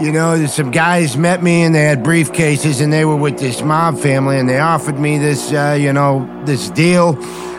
you 0.01 0.11
know, 0.11 0.45
some 0.47 0.71
guys 0.71 1.17
met 1.17 1.43
me, 1.43 1.63
and 1.63 1.73
they 1.73 1.83
had 1.83 2.03
briefcases, 2.03 2.81
and 2.81 2.91
they 2.91 3.05
were 3.05 3.15
with 3.15 3.39
this 3.39 3.61
mob 3.61 3.99
family, 3.99 4.37
and 4.37 4.47
they 4.47 4.59
offered 4.59 4.99
me 4.99 5.17
this, 5.17 5.51
uh, 5.51 5.77
you 5.79 5.93
know, 5.93 6.43
this 6.45 6.69
deal, 6.69 7.17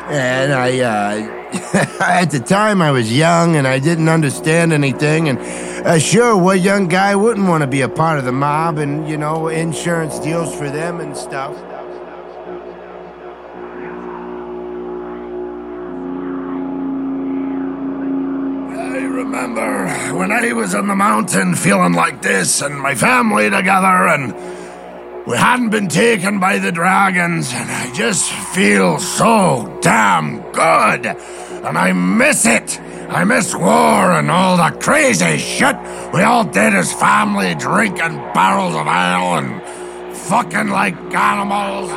and 0.09 0.53
I. 0.53 0.81
Uh, 0.81 1.37
At 2.01 2.31
the 2.31 2.39
time, 2.39 2.81
I 2.81 2.93
was 2.93 3.13
young 3.13 3.57
and 3.57 3.67
I 3.67 3.81
didn't 3.81 4.09
understand 4.09 4.73
anything. 4.73 5.29
And 5.29 5.39
uh, 5.85 5.99
sure, 5.99 6.37
what 6.37 6.61
young 6.61 6.87
guy 6.87 7.17
wouldn't 7.17 7.49
want 7.49 7.63
to 7.63 7.67
be 7.67 7.81
a 7.81 7.89
part 7.89 8.21
of 8.21 8.25
the 8.25 8.31
mob 8.31 8.79
and, 8.79 9.09
you 9.09 9.17
know, 9.17 9.49
insurance 9.49 10.21
deals 10.21 10.55
for 10.55 10.71
them 10.71 11.01
and 11.01 11.17
stuff? 11.17 11.57
When 20.21 20.33
I 20.33 20.53
was 20.53 20.75
on 20.75 20.87
the 20.87 20.95
mountain 20.95 21.55
feeling 21.55 21.95
like 21.95 22.21
this 22.21 22.61
and 22.61 22.79
my 22.79 22.95
family 22.95 23.49
together 23.49 24.07
and 24.07 24.35
we 25.27 25.35
hadn't 25.35 25.71
been 25.71 25.89
taken 25.89 26.39
by 26.39 26.59
the 26.59 26.71
dragons 26.71 27.51
and 27.55 27.71
I 27.71 27.91
just 27.95 28.31
feel 28.31 28.99
so 28.99 29.79
damn 29.81 30.43
good 30.53 31.07
and 31.07 31.79
I 31.79 31.95
miss 31.95 32.45
it. 32.45 32.79
I 33.09 33.25
miss 33.25 33.55
war 33.55 34.13
and 34.13 34.31
all 34.31 34.59
the 34.59 34.79
crazy 34.79 35.39
shit 35.39 35.77
we 36.13 36.21
all 36.21 36.45
did 36.45 36.75
as 36.75 36.93
family 36.93 37.55
drinking 37.55 38.17
barrels 38.35 38.75
of 38.75 38.87
ale 38.87 39.39
and 39.39 40.17
fucking 40.19 40.69
like 40.69 40.97
animals. 41.15 41.91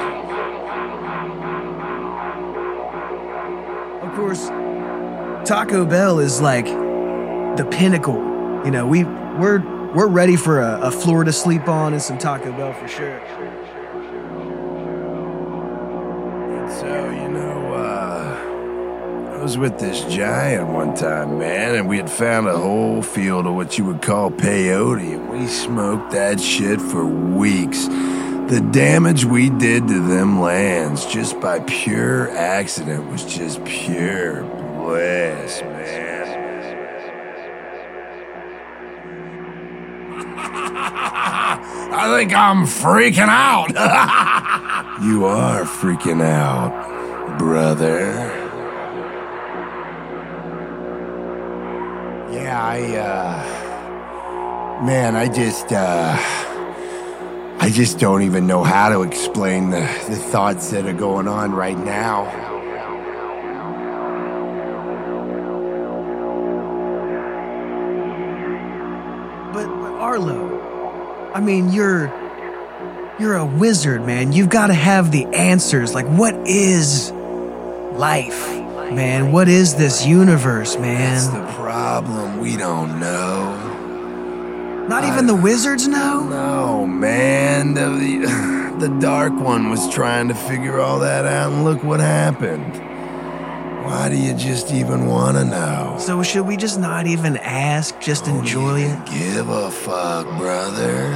Of 4.02 4.16
course, 4.16 4.48
Taco 5.46 5.86
Bell 5.86 6.20
is 6.20 6.40
like 6.40 6.83
the 7.58 7.66
pinnacle. 7.66 8.16
You 8.66 8.72
know, 8.72 8.88
we 8.88 9.04
we're 9.04 9.60
we're 9.94 10.08
ready 10.08 10.36
for 10.36 10.60
a, 10.60 10.80
a 10.82 10.92
floor 10.92 11.24
to 11.24 11.32
sleep 11.32 11.68
on 11.68 11.94
and 11.94 12.02
some 12.02 12.18
Taco 12.18 12.52
Bell 12.54 12.74
for 12.74 12.88
sure. 12.88 13.22
So, 16.80 17.12
you 17.12 17.30
know, 17.30 17.74
uh, 17.74 19.40
was 19.44 19.58
with 19.58 19.78
this 19.78 20.04
giant 20.06 20.70
one 20.70 20.96
time, 20.96 21.38
man, 21.38 21.76
and 21.76 21.88
we 21.88 21.98
had 21.98 22.10
found 22.10 22.48
a 22.48 22.58
whole 22.58 23.04
field 23.04 23.46
of 23.46 23.54
what 23.54 23.78
you 23.78 23.86
would 23.86 24.02
call 24.02 24.32
peyote, 24.32 25.14
and 25.14 25.30
we 25.30 25.46
smoked 25.48 26.12
that 26.12 26.40
shit 26.40 26.82
for 26.82 27.06
weeks. 27.06 27.88
The 27.88 28.68
damage 28.72 29.26
we 29.26 29.50
did 29.50 29.88
to 29.88 30.08
them 30.08 30.42
lands 30.42 31.06
just 31.06 31.40
by 31.40 31.60
pure 31.60 32.32
accident 32.32 33.12
was 33.12 33.24
just 33.26 33.64
pure 33.66 34.44
bliss, 34.44 35.62
man. 35.62 36.13
I 41.96 42.18
think 42.18 42.34
I'm 42.34 42.66
freaking 42.66 43.30
out. 43.30 43.70
you 45.04 45.26
are 45.26 45.62
freaking 45.62 46.24
out, 46.24 47.38
brother. 47.38 48.10
Yeah, 52.32 52.60
I, 52.62 52.96
uh. 52.98 54.84
Man, 54.84 55.16
I 55.16 55.28
just, 55.28 55.72
uh. 55.72 56.18
I 57.60 57.70
just 57.70 58.00
don't 58.00 58.24
even 58.24 58.48
know 58.48 58.64
how 58.64 58.90
to 58.90 59.04
explain 59.04 59.70
the, 59.70 59.82
the 60.10 60.18
thoughts 60.18 60.72
that 60.72 60.86
are 60.86 60.94
going 60.94 61.28
on 61.28 61.54
right 61.54 61.78
now. 61.78 62.26
But, 69.54 69.68
but 69.68 69.92
Arlo, 69.94 70.53
I 71.34 71.40
mean, 71.40 71.72
you're 71.72 72.14
you're 73.20 73.36
a 73.36 73.46
wizard, 73.46 74.06
man. 74.06 74.34
You've 74.34 74.50
got 74.50 74.68
to 74.68 74.74
have 74.74 75.12
the 75.12 75.26
answers. 75.26 75.96
Like, 75.96 76.06
what 76.06 76.36
is 76.48 77.12
life, 77.12 78.50
man? 78.92 79.32
What 79.32 79.48
is 79.48 79.76
this 79.76 80.06
universe, 80.06 80.78
man? 80.78 81.16
That's 81.16 81.28
the 81.28 81.54
problem. 81.60 82.40
We 82.40 82.56
don't 82.56 83.00
know. 83.00 84.86
Not 84.88 85.06
even 85.06 85.26
the 85.26 85.36
wizards 85.36 85.88
know. 85.88 86.28
No, 86.28 86.86
man. 86.86 87.74
The, 87.74 87.90
the, 87.90 88.76
the 88.88 89.00
Dark 89.00 89.34
One 89.34 89.70
was 89.70 89.92
trying 89.92 90.28
to 90.28 90.36
figure 90.36 90.80
all 90.80 91.00
that 91.00 91.26
out, 91.26 91.52
and 91.52 91.64
look 91.64 91.84
what 91.84 92.00
happened. 92.00 92.76
Why 93.84 94.08
do 94.08 94.16
you 94.16 94.34
just 94.34 94.72
even 94.72 95.08
want 95.08 95.38
to 95.38 95.44
know? 95.44 95.98
So 96.00 96.24
should 96.24 96.48
we 96.48 96.56
just 96.56 96.80
not 96.80 97.06
even 97.06 97.36
ask? 97.38 98.00
Just 98.00 98.28
enjoy 98.28 98.80
it? 98.80 99.06
Give 99.06 99.50
a 99.50 99.70
fuck, 99.70 100.26
brother. 100.38 101.14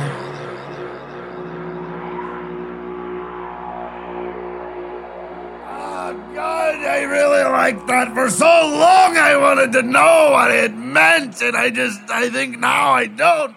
Oh, 5.65 6.31
God, 6.35 6.75
I 6.75 7.03
really 7.03 7.43
liked 7.43 7.87
that 7.87 8.13
for 8.13 8.29
so 8.29 8.45
long. 8.45 9.15
I 9.17 9.37
wanted 9.37 9.71
to 9.71 9.81
know 9.83 10.31
what 10.31 10.51
it 10.51 10.75
meant, 10.75 11.41
and 11.41 11.55
I 11.55 11.69
just, 11.69 12.01
I 12.09 12.29
think 12.29 12.59
now 12.59 12.91
I 12.91 13.07
don't. 13.07 13.55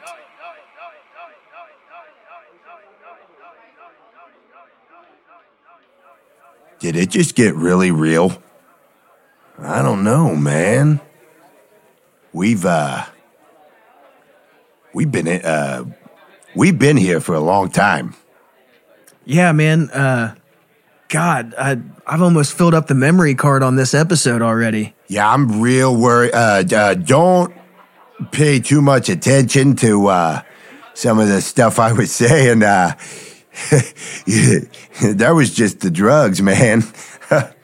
Did 6.79 6.95
it 6.95 7.11
just 7.11 7.35
get 7.35 7.57
really 7.57 7.91
real? 7.91 8.41
I 9.61 9.83
don't 9.83 10.05
know, 10.05 10.35
man. 10.35 11.01
We've, 12.33 12.65
uh. 12.65 13.05
We've 14.93 15.11
been, 15.11 15.29
uh. 15.29 15.85
We've 16.55 16.79
been 16.79 16.97
here 16.97 17.21
for 17.21 17.35
a 17.35 17.41
long 17.41 17.71
time. 17.71 18.15
Yeah, 19.25 19.53
man. 19.53 19.91
Uh, 19.91 20.35
God, 21.09 21.55
I 21.57 21.79
I've 22.07 22.23
almost 22.23 22.55
filled 22.55 22.75
up 22.75 22.87
the 22.87 22.95
memory 22.95 23.35
card 23.35 23.63
on 23.63 23.77
this 23.77 23.95
episode 23.95 24.43
already. 24.43 24.95
Yeah, 25.09 25.33
I'm 25.33 25.61
real 25.61 25.97
worried. 25.97 26.33
Uh, 26.33 26.65
uh, 26.73 26.95
don't 26.95 27.55
pay 28.33 28.61
too 28.61 28.81
much 28.81 29.09
attention 29.09 29.77
to 29.77 30.09
uh, 30.09 30.43
some 30.95 31.19
of 31.19 31.29
the 31.29 31.41
stuff 31.41 31.79
I 31.79 31.93
was 31.93 32.11
saying. 32.15 32.63
Uh, 32.63 32.97
that 33.71 35.33
was 35.35 35.55
just 35.55 35.81
the 35.81 35.91
drugs, 35.91 36.41
man. 36.43 36.83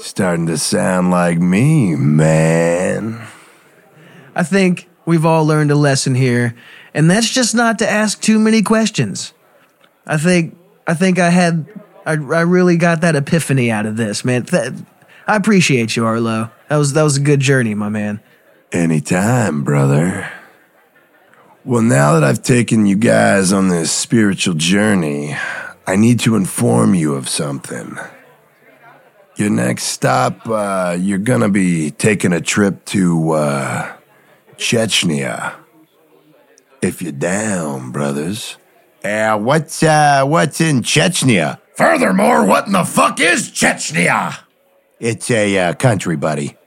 Starting 0.00 0.46
to 0.46 0.56
sound 0.56 1.10
like 1.10 1.38
me, 1.38 1.94
man. 1.94 3.26
I 4.34 4.42
think 4.42 4.88
we've 5.04 5.26
all 5.26 5.44
learned 5.44 5.70
a 5.70 5.74
lesson 5.74 6.14
here, 6.14 6.54
and 6.94 7.10
that's 7.10 7.28
just 7.28 7.54
not 7.54 7.78
to 7.80 7.88
ask 7.88 8.20
too 8.20 8.38
many 8.38 8.62
questions. 8.62 9.34
I 10.06 10.16
think 10.16 10.56
I 10.86 10.94
think 10.94 11.18
I 11.18 11.28
had 11.28 11.66
I, 12.06 12.12
I 12.12 12.40
really 12.42 12.78
got 12.78 13.02
that 13.02 13.14
epiphany 13.14 13.70
out 13.70 13.84
of 13.84 13.96
this, 13.96 14.24
man. 14.24 14.44
That, 14.44 14.72
I 15.26 15.36
appreciate 15.36 15.96
you, 15.96 16.06
Arlo. 16.06 16.50
That 16.68 16.76
was 16.76 16.94
that 16.94 17.02
was 17.02 17.18
a 17.18 17.20
good 17.20 17.40
journey, 17.40 17.74
my 17.74 17.90
man. 17.90 18.20
Anytime, 18.72 19.64
brother. 19.64 20.32
Well, 21.62 21.82
now 21.82 22.14
that 22.14 22.24
I've 22.24 22.42
taken 22.42 22.86
you 22.86 22.96
guys 22.96 23.52
on 23.52 23.68
this 23.68 23.92
spiritual 23.92 24.54
journey, 24.54 25.36
I 25.86 25.96
need 25.96 26.20
to 26.20 26.36
inform 26.36 26.94
you 26.94 27.14
of 27.14 27.28
something. 27.28 27.98
Your 29.40 29.48
next 29.48 29.84
stop, 29.84 30.46
uh, 30.46 30.98
you're 31.00 31.16
gonna 31.16 31.48
be 31.48 31.90
taking 31.92 32.34
a 32.34 32.42
trip 32.42 32.84
to, 32.86 33.30
uh, 33.30 33.92
Chechnya. 34.58 35.54
If 36.82 37.00
you're 37.00 37.12
down, 37.12 37.90
brothers. 37.90 38.58
Uh, 39.02 39.38
what's 39.38 39.82
uh, 39.82 40.24
what's 40.26 40.60
in 40.60 40.82
Chechnya? 40.82 41.58
Furthermore, 41.74 42.44
what 42.44 42.66
in 42.66 42.74
the 42.74 42.84
fuck 42.84 43.18
is 43.18 43.50
Chechnya? 43.50 44.40
It's 44.98 45.30
a 45.30 45.58
uh, 45.58 45.72
country, 45.72 46.16
buddy. 46.16 46.58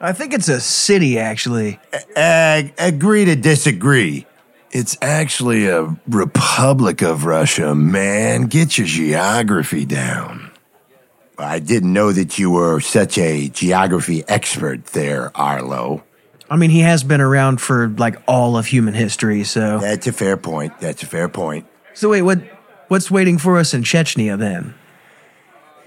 I 0.00 0.12
think 0.12 0.34
it's 0.34 0.48
a 0.48 0.60
city, 0.60 1.18
actually. 1.18 1.80
Uh, 2.14 2.62
agree 2.78 3.24
to 3.24 3.34
disagree. 3.34 4.24
It's 4.70 4.96
actually 5.02 5.66
a 5.66 5.96
Republic 6.06 7.02
of 7.02 7.24
Russia, 7.24 7.74
man. 7.74 8.42
Get 8.42 8.78
your 8.78 8.86
geography 8.86 9.84
down. 9.84 10.43
I 11.38 11.58
didn't 11.58 11.92
know 11.92 12.12
that 12.12 12.38
you 12.38 12.50
were 12.50 12.80
such 12.80 13.18
a 13.18 13.48
geography 13.48 14.24
expert 14.28 14.86
there, 14.86 15.36
Arlo. 15.36 16.04
I 16.48 16.56
mean, 16.56 16.70
he 16.70 16.80
has 16.80 17.02
been 17.02 17.20
around 17.20 17.60
for 17.60 17.88
like 17.88 18.22
all 18.28 18.56
of 18.56 18.66
human 18.66 18.94
history, 18.94 19.44
so. 19.44 19.78
That's 19.78 20.06
a 20.06 20.12
fair 20.12 20.36
point. 20.36 20.78
That's 20.78 21.02
a 21.02 21.06
fair 21.06 21.28
point. 21.28 21.66
So 21.94 22.10
wait, 22.10 22.22
what? 22.22 22.38
What's 22.88 23.10
waiting 23.10 23.38
for 23.38 23.58
us 23.58 23.72
in 23.74 23.82
Chechnya 23.82 24.38
then? 24.38 24.74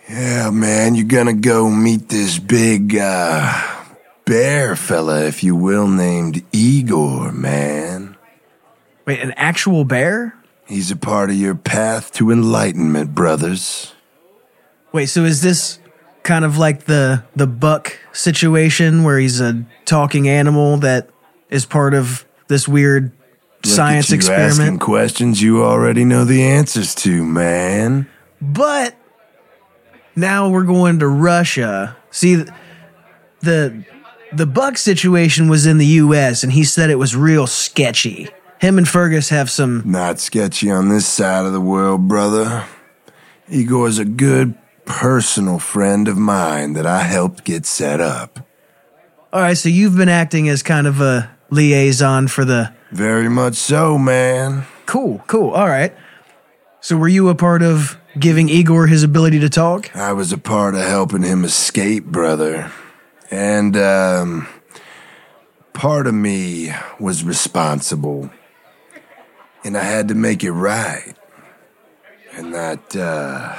Yeah, 0.10 0.50
man, 0.50 0.96
you're 0.96 1.06
gonna 1.06 1.34
go 1.34 1.70
meet 1.70 2.10
this 2.10 2.40
big, 2.40 2.98
uh, 2.98 3.86
bear 4.26 4.76
fella, 4.76 5.26
if 5.26 5.44
you 5.44 5.56
will, 5.56 5.88
named 5.88 6.44
Igor, 6.52 7.32
man. 7.32 8.18
Wait, 9.06 9.20
an 9.20 9.32
actual 9.38 9.86
bear? 9.86 10.34
He's 10.66 10.92
a 10.92 10.96
part 10.98 11.30
of 11.30 11.36
your 11.38 11.56
path 11.56 12.12
to 12.14 12.32
enlightenment, 12.32 13.14
brothers. 13.14 13.94
Wait, 14.98 15.06
so 15.06 15.26
is 15.26 15.44
this 15.44 15.78
kind 16.24 16.44
of 16.44 16.58
like 16.58 16.86
the 16.86 17.24
the 17.36 17.46
buck 17.46 18.00
situation 18.14 19.04
where 19.04 19.20
he's 19.20 19.40
a 19.40 19.64
talking 19.86 20.28
animal 20.28 20.78
that 20.78 21.08
is 21.52 21.68
part 21.68 21.94
of 21.94 22.26
this 22.48 22.68
weird 22.68 23.12
Look 23.64 23.66
science 23.76 24.10
you 24.10 24.18
asking 24.18 24.34
experiment? 24.50 24.82
questions 24.82 25.40
you 25.40 25.64
already 25.64 26.04
know 26.04 26.26
the 26.26 26.42
answers 26.42 26.96
to, 26.96 27.24
man. 27.24 28.10
But 28.42 28.96
now 30.16 30.50
we're 30.50 30.64
going 30.64 30.98
to 30.98 31.08
Russia. 31.08 31.96
See, 32.10 32.44
the 33.42 33.86
the 34.34 34.48
buck 34.48 34.80
situation 34.80 35.48
was 35.48 35.68
in 35.68 35.78
the 35.78 35.86
U.S. 35.86 36.42
and 36.42 36.52
he 36.52 36.64
said 36.64 36.90
it 36.90 36.96
was 36.96 37.16
real 37.16 37.46
sketchy. 37.46 38.30
Him 38.60 38.80
and 38.80 38.88
Fergus 38.88 39.30
have 39.30 39.52
some. 39.52 39.84
Not 39.86 40.18
sketchy 40.20 40.72
on 40.72 40.90
this 40.90 41.06
side 41.06 41.46
of 41.46 41.54
the 41.54 41.62
world, 41.62 42.08
brother. 42.08 42.66
Igor's 43.48 44.00
a 44.00 44.04
good 44.04 44.58
personal 44.88 45.60
friend 45.60 46.08
of 46.08 46.18
mine 46.18 46.74
that 46.74 46.88
I 46.88 47.04
helped 47.04 47.44
get 47.44 47.66
set 47.66 48.02
up. 48.02 48.40
All 49.32 49.42
right, 49.42 49.58
so 49.58 49.70
you've 49.70 49.96
been 49.96 50.10
acting 50.10 50.50
as 50.50 50.64
kind 50.64 50.88
of 50.88 51.02
a 51.02 51.30
liaison 51.52 52.28
for 52.28 52.46
the. 52.46 52.74
Very 52.92 53.30
much 53.30 53.56
so, 53.56 53.98
man. 53.98 54.66
Cool, 54.86 55.22
cool. 55.28 55.52
All 55.52 55.68
right. 55.68 55.94
So 56.80 56.96
were 56.96 57.10
you 57.10 57.28
a 57.28 57.36
part 57.36 57.62
of 57.62 57.98
giving 58.18 58.48
Igor 58.48 58.88
his 58.88 59.04
ability 59.04 59.40
to 59.42 59.50
talk? 59.50 59.94
I 59.96 60.14
was 60.14 60.32
a 60.32 60.38
part 60.38 60.74
of 60.74 60.82
helping 60.82 61.22
him 61.22 61.44
escape, 61.44 62.06
brother. 62.06 62.72
And, 63.30 63.76
um, 63.76 64.48
part 65.74 66.08
of 66.08 66.14
me 66.14 66.74
was 66.98 67.26
responsible. 67.26 68.32
And 69.66 69.78
I 69.78 69.84
had 69.84 70.08
to 70.08 70.16
make 70.16 70.46
it 70.46 70.54
right. 70.54 71.14
And 72.32 72.54
that, 72.54 72.96
uh, 72.96 73.56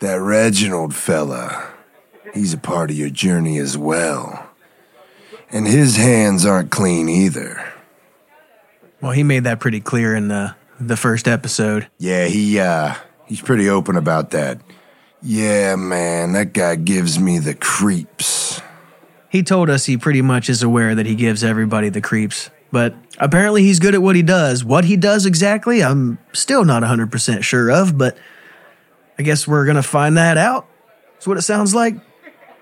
that 0.00 0.14
Reginald 0.20 0.94
fella, 0.94 1.72
he's 2.34 2.52
a 2.52 2.58
part 2.58 2.90
of 2.90 2.96
your 2.96 3.10
journey 3.10 3.58
as 3.58 3.76
well. 3.76 4.48
And 5.50 5.66
his 5.66 5.96
hands 5.96 6.46
aren't 6.46 6.70
clean 6.70 7.08
either. 7.08 7.72
Well, 9.00 9.12
he 9.12 9.22
made 9.22 9.44
that 9.44 9.60
pretty 9.60 9.80
clear 9.80 10.14
in 10.14 10.28
the 10.28 10.54
the 10.78 10.96
first 10.96 11.28
episode. 11.28 11.88
Yeah, 11.98 12.26
he 12.26 12.58
uh, 12.58 12.94
he's 13.26 13.40
pretty 13.40 13.68
open 13.68 13.96
about 13.96 14.30
that. 14.30 14.60
Yeah, 15.22 15.76
man, 15.76 16.32
that 16.32 16.52
guy 16.54 16.76
gives 16.76 17.18
me 17.18 17.38
the 17.38 17.54
creeps. 17.54 18.62
he 19.28 19.42
told 19.42 19.68
us 19.68 19.84
he 19.84 19.98
pretty 19.98 20.22
much 20.22 20.48
is 20.48 20.62
aware 20.62 20.94
that 20.94 21.04
he 21.04 21.14
gives 21.14 21.44
everybody 21.44 21.90
the 21.90 22.00
creeps. 22.00 22.48
But 22.72 22.94
apparently 23.18 23.62
he's 23.62 23.80
good 23.80 23.94
at 23.94 24.00
what 24.00 24.16
he 24.16 24.22
does. 24.22 24.64
What 24.64 24.84
he 24.84 24.96
does 24.96 25.26
exactly, 25.26 25.82
I'm 25.82 26.18
still 26.32 26.64
not 26.64 26.82
100% 26.82 27.42
sure 27.42 27.70
of, 27.70 27.98
but 27.98 28.16
I 29.20 29.22
guess 29.22 29.46
we're 29.46 29.66
going 29.66 29.76
to 29.76 29.82
find 29.82 30.16
that 30.16 30.38
out. 30.38 30.66
That's 31.12 31.26
what 31.26 31.36
it 31.36 31.42
sounds 31.42 31.74
like. 31.74 31.94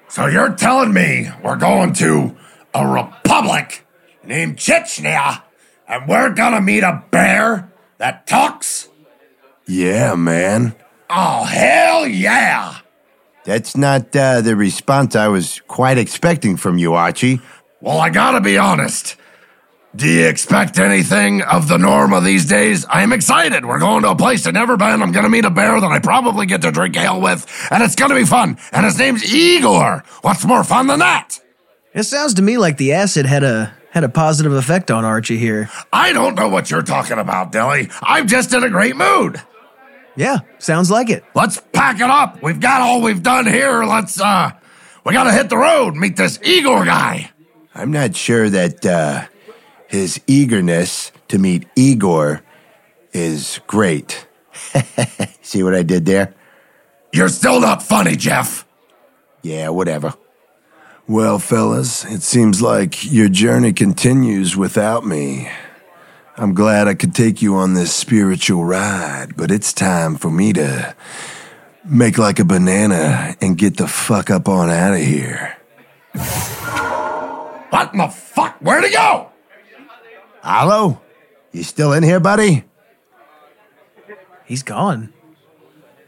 So 0.09 0.27
you're 0.27 0.57
telling 0.57 0.93
me 0.93 1.31
we're 1.41 1.55
going 1.55 1.93
to 1.95 2.37
a 2.75 2.85
republic 2.85 3.87
named 4.25 4.57
Chechnya 4.57 5.45
and 5.87 6.09
we're 6.09 6.31
gonna 6.31 6.61
meet 6.61 6.83
a 6.83 7.05
bear 7.13 7.71
that 7.99 8.27
talks? 8.27 8.89
Yeah, 9.69 10.17
man. 10.17 10.75
Oh, 11.09 11.45
hell 11.45 12.05
yeah! 12.05 12.79
That's 13.45 13.77
not 13.77 14.17
uh, 14.17 14.41
the 14.41 14.57
response 14.57 15.15
I 15.15 15.29
was 15.29 15.63
quite 15.69 15.97
expecting 15.97 16.57
from 16.57 16.77
you, 16.77 16.95
Archie. 16.95 17.41
Well, 17.81 17.99
I 17.99 18.11
gotta 18.11 18.41
be 18.41 18.59
honest. 18.59 19.15
Do 19.99 20.09
you 20.09 20.29
expect 20.29 20.79
anything 20.79 21.43
of 21.43 21.67
the 21.67 21.77
norm 21.77 22.13
of 22.13 22.23
these 22.23 22.45
days? 22.47 22.87
I 22.87 23.03
am 23.03 23.13
excited. 23.13 23.67
We're 23.67 23.81
going 23.81 24.05
to 24.05 24.11
a 24.11 24.15
place 24.15 24.47
I've 24.47 24.55
never 24.55 24.77
been. 24.77 25.03
I'm 25.03 25.11
gonna 25.11 25.29
meet 25.29 25.45
a 25.45 25.51
bear 25.51 25.81
that 25.81 25.91
I 25.91 25.99
probably 25.99 26.47
get 26.47 26.63
to 26.63 26.71
drink 26.71 26.97
ale 26.97 27.21
with, 27.21 27.45
and 27.73 27.83
it's 27.83 27.97
gonna 27.97 28.15
be 28.15 28.25
fun. 28.25 28.59
And 28.71 28.87
his 28.87 28.97
name's 28.97 29.25
Igor. 29.35 30.05
What's 30.23 30.45
more 30.45 30.63
fun 30.63 30.87
than 30.87 31.01
that? 31.01 31.41
It 31.95 32.05
sounds 32.05 32.35
to 32.35 32.43
me 32.43 32.59
like 32.59 32.77
the 32.77 32.93
acid 32.93 33.27
had 33.27 33.43
a 33.43 33.75
had 33.91 34.05
a 34.05 34.09
positive 34.09 34.53
effect 34.53 34.93
on 34.93 35.05
Archie 35.05 35.37
here. 35.37 35.69
I 35.93 36.13
don't 36.13 36.37
know 36.37 36.49
what 36.49 36.71
you're 36.71 36.83
talking 36.83 37.19
about, 37.19 37.51
Dilly. 37.51 37.91
I'm 38.01 38.29
just 38.29 38.55
in 38.55 38.63
a 38.63 38.71
great 38.71 38.95
mood. 38.95 39.43
Yeah, 40.15 40.39
sounds 40.61 40.93
like 40.93 41.11
it. 41.11 41.25
Let's 41.35 41.61
pack 41.73 41.97
it 41.97 42.03
up. 42.03 42.41
We've 42.41 42.61
got 42.61 42.83
all 42.83 43.03
we've 43.03 43.25
done 43.25 43.47
here. 43.47 43.83
Let's, 43.83 44.21
uh, 44.21 44.53
we 45.05 45.13
gotta 45.13 45.33
hit 45.33 45.49
the 45.49 45.57
road, 45.57 45.97
meet 45.97 46.17
this 46.17 46.39
Igor 46.45 46.85
guy. 46.85 47.33
I'm 47.75 47.91
not 47.91 48.15
sure 48.15 48.49
that 48.49 48.87
uh, 48.87 49.27
his 49.89 50.21
eagerness 50.27 51.11
to 51.29 51.39
meet 51.39 51.67
Igor 51.75 52.43
is 53.13 53.61
great. 53.67 54.27
See 55.43 55.63
what 55.63 55.75
I 55.75 55.83
did 55.83 56.07
there? 56.07 56.35
You're 57.13 57.31
still 57.31 57.61
not 57.61 57.83
funny, 57.83 58.17
Jeff. 58.17 58.67
Yeah, 59.43 59.71
whatever. 59.71 60.15
Well, 61.09 61.39
fellas, 61.39 62.05
it 62.05 62.23
seems 62.23 62.61
like 62.61 63.11
your 63.11 63.31
journey 63.31 63.73
continues 63.73 64.57
without 64.57 65.07
me. 65.07 65.51
I'm 66.37 66.53
glad 66.53 66.87
I 66.87 66.95
could 66.95 67.15
take 67.15 67.41
you 67.41 67.57
on 67.57 67.73
this 67.73 67.93
spiritual 67.95 68.65
ride, 68.65 69.35
but 69.35 69.51
it's 69.51 69.73
time 69.73 70.17
for 70.17 70.31
me 70.31 70.53
to 70.53 70.95
make 71.83 72.19
like 72.19 72.39
a 72.39 72.45
banana 72.45 73.35
and 73.41 73.57
get 73.57 73.79
the 73.79 73.89
fuck 73.89 74.31
up 74.31 74.49
on 74.49 74.69
out 74.69 74.93
of 74.93 75.01
here. 75.01 75.57
What 77.71 77.93
in 77.93 77.99
the 77.99 78.09
fuck? 78.09 78.59
Where'd 78.61 78.85
he 78.85 78.93
go? 78.93 79.28
Hello? 80.51 80.99
You 81.53 81.63
still 81.63 81.93
in 81.93 82.03
here, 82.03 82.21
buddy? 82.21 82.65
He's 84.47 84.63
gone. 84.63 85.13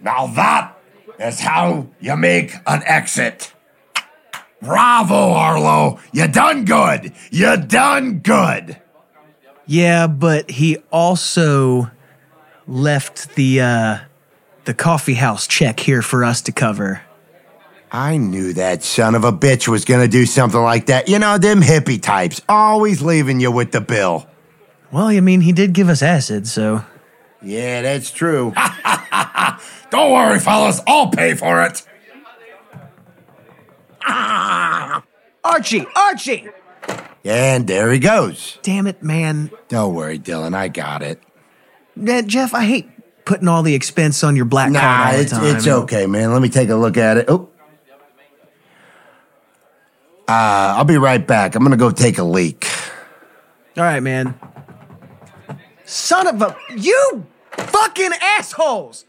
Now 0.01 0.29
that 0.29 0.79
is 1.19 1.41
how 1.41 1.89
you 2.01 2.17
make 2.17 2.55
an 2.67 2.83
exit. 2.87 3.53
Bravo, 4.63 5.33
Arlo. 5.33 6.01
You 6.13 6.27
done 6.27 6.65
good. 6.65 7.13
You 7.31 7.59
done 7.59 8.21
good. 8.21 8.81
Yeah, 9.67 10.07
but 10.07 10.53
he 10.53 10.79
also 10.91 11.91
left 12.67 13.35
the 13.35 13.61
uh 13.61 13.99
the 14.65 14.73
coffee 14.73 15.15
house 15.15 15.47
check 15.47 15.81
here 15.81 16.01
for 16.01 16.25
us 16.25 16.41
to 16.43 16.53
cover. 16.53 17.03
I 17.93 18.17
knew 18.17 18.55
that 18.55 18.85
son 18.85 19.15
of 19.15 19.25
a 19.25 19.33
bitch 19.33 19.69
was 19.69 19.85
gonna 19.85 20.09
do 20.09 20.25
something 20.25 20.63
like 20.63 20.87
that. 20.87 21.11
You 21.11 21.19
know, 21.19 21.37
them 21.37 21.61
hippie 21.61 22.01
types, 22.01 22.41
always 22.49 23.03
leaving 23.03 23.39
you 23.39 23.53
with 23.53 23.73
the 23.73 23.83
bill. 23.83 24.30
Well, 24.93 25.07
I 25.07 25.21
mean, 25.21 25.43
he 25.43 25.53
did 25.53 25.73
give 25.73 25.89
us 25.89 26.03
acid, 26.03 26.47
so 26.49 26.85
Yeah, 27.43 27.83
that's 27.83 28.11
true. 28.11 28.53
Don't 29.91 30.13
worry, 30.13 30.39
fellas. 30.41 30.81
I'll 30.87 31.09
pay 31.09 31.35
for 31.35 31.63
it. 31.65 31.83
Archie, 35.43 35.87
Archie! 35.97 36.49
and 37.25 37.67
there 37.67 37.91
he 37.93 37.99
goes. 37.99 38.59
Damn 38.63 38.87
it, 38.87 39.03
man. 39.03 39.51
Don't 39.69 39.95
worry, 39.95 40.19
Dylan, 40.19 40.55
I 40.55 40.69
got 40.69 41.03
it. 41.03 41.21
Man, 41.95 42.29
Jeff, 42.29 42.55
I 42.55 42.65
hate 42.65 42.89
putting 43.25 43.47
all 43.49 43.63
the 43.63 43.75
expense 43.75 44.25
on 44.25 44.37
your 44.37 44.45
black 44.47 44.71
Nah, 44.71 44.81
card 44.81 45.07
all 45.07 45.13
the 45.13 45.21
it's, 45.23 45.31
time. 45.33 45.57
it's 45.57 45.67
okay, 45.67 46.07
man. 46.07 46.33
Let 46.33 46.43
me 46.43 46.49
take 46.49 46.69
a 46.71 46.75
look 46.77 46.97
at 46.97 47.19
it. 47.19 47.27
Oh. 47.29 47.49
Uh, 50.29 50.75
I'll 50.77 50.85
be 50.85 50.97
right 50.99 51.25
back. 51.25 51.55
I'm 51.55 51.63
gonna 51.63 51.77
go 51.77 51.91
take 51.91 52.19
a 52.19 52.23
leak. 52.25 52.67
All 53.77 53.85
right, 53.85 54.01
man. 54.01 54.39
Son 55.91 56.29
of 56.29 56.41
a 56.41 56.57
you 56.77 57.27
fucking 57.51 58.13
assholes! 58.23 59.05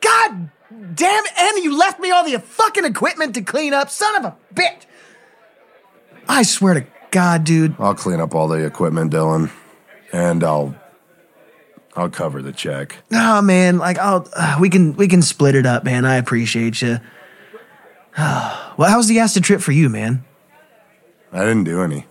God 0.00 0.48
damn 0.94 1.24
it! 1.26 1.32
And 1.38 1.62
you 1.62 1.76
left 1.76 2.00
me 2.00 2.10
all 2.10 2.24
the 2.24 2.38
fucking 2.38 2.86
equipment 2.86 3.34
to 3.34 3.42
clean 3.42 3.74
up. 3.74 3.90
Son 3.90 4.16
of 4.16 4.24
a 4.24 4.36
bitch! 4.54 4.86
I 6.26 6.42
swear 6.42 6.74
to 6.74 6.86
God, 7.10 7.44
dude. 7.44 7.76
I'll 7.78 7.94
clean 7.94 8.20
up 8.20 8.34
all 8.34 8.48
the 8.48 8.64
equipment, 8.64 9.12
Dylan, 9.12 9.50
and 10.14 10.42
I'll 10.42 10.74
I'll 11.94 12.08
cover 12.08 12.40
the 12.40 12.52
check. 12.52 12.96
Nah, 13.10 13.42
man. 13.42 13.76
Like, 13.76 13.98
I'll 13.98 14.26
uh, 14.34 14.56
we 14.58 14.70
can 14.70 14.96
we 14.96 15.08
can 15.08 15.20
split 15.20 15.54
it 15.54 15.66
up, 15.66 15.84
man. 15.84 16.06
I 16.06 16.16
appreciate 16.16 16.80
you. 16.80 17.00
well, 18.16 18.88
how's 18.88 19.08
the 19.08 19.18
acid 19.18 19.44
trip 19.44 19.60
for 19.60 19.72
you, 19.72 19.90
man? 19.90 20.24
I 21.34 21.40
didn't 21.40 21.64
do 21.64 21.82
any. 21.82 22.06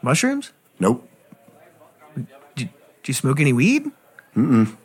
Mushrooms? 0.00 0.52
Nope. 0.80 1.06
Did 3.04 3.08
you 3.08 3.14
smoke 3.14 3.38
any 3.38 3.52
weed? 3.52 3.84
mm 4.34 4.76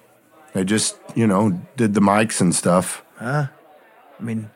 I 0.54 0.64
just, 0.64 0.98
you 1.16 1.26
know, 1.26 1.62
did 1.78 1.94
the 1.94 2.02
mics 2.02 2.42
and 2.42 2.54
stuff. 2.54 3.02
Huh? 3.16 3.48
I 4.20 4.24
mean, 4.24 4.50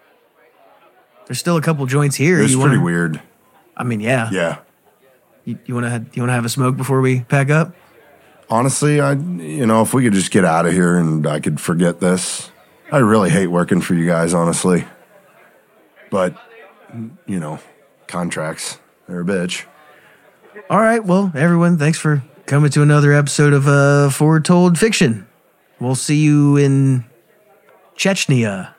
there's 1.27 1.39
still 1.39 1.55
a 1.55 1.61
couple 1.61 1.85
joints 1.85 2.17
here. 2.17 2.41
It's 2.41 2.55
pretty 2.55 2.77
weird. 2.77 3.21
I 3.77 3.83
mean, 3.83 4.01
yeah. 4.01 4.29
Yeah. 4.31 4.57
You, 5.45 5.59
you 5.65 5.75
want 5.75 5.85
to 5.85 6.15
you 6.15 6.23
want 6.23 6.29
to 6.29 6.33
have 6.33 6.43
a 6.43 6.49
smoke 6.49 6.75
before 6.75 6.99
we 6.99 7.21
pack 7.21 7.49
up? 7.49 7.73
Honestly, 8.49 8.99
I, 8.99 9.13
you 9.13 9.65
know, 9.65 9.81
if 9.81 9.93
we 9.93 10.03
could 10.03 10.13
just 10.13 10.31
get 10.31 10.43
out 10.43 10.65
of 10.65 10.73
here 10.73 10.97
and 10.97 11.25
I 11.25 11.39
could 11.39 11.61
forget 11.61 12.01
this. 12.01 12.51
I 12.91 12.97
really 12.97 13.29
hate 13.29 13.47
working 13.47 13.79
for 13.79 13.93
you 13.93 14.05
guys, 14.05 14.33
honestly. 14.33 14.83
But, 16.09 16.35
you 17.27 17.39
know, 17.39 17.59
contracts, 18.07 18.79
they're 19.07 19.21
a 19.21 19.25
bitch. 19.25 19.65
All 20.69 20.79
right. 20.81 21.03
Well, 21.05 21.31
everyone, 21.33 21.77
thanks 21.77 21.97
for 21.97 22.23
coming 22.45 22.69
to 22.71 22.81
another 22.81 23.13
episode 23.13 23.53
of 23.53 23.67
uh, 23.67 24.09
Foretold 24.09 24.77
Fiction. 24.77 25.27
We'll 25.79 25.95
see 25.95 26.17
you 26.17 26.57
in 26.57 27.05
Chechnya. 27.95 28.73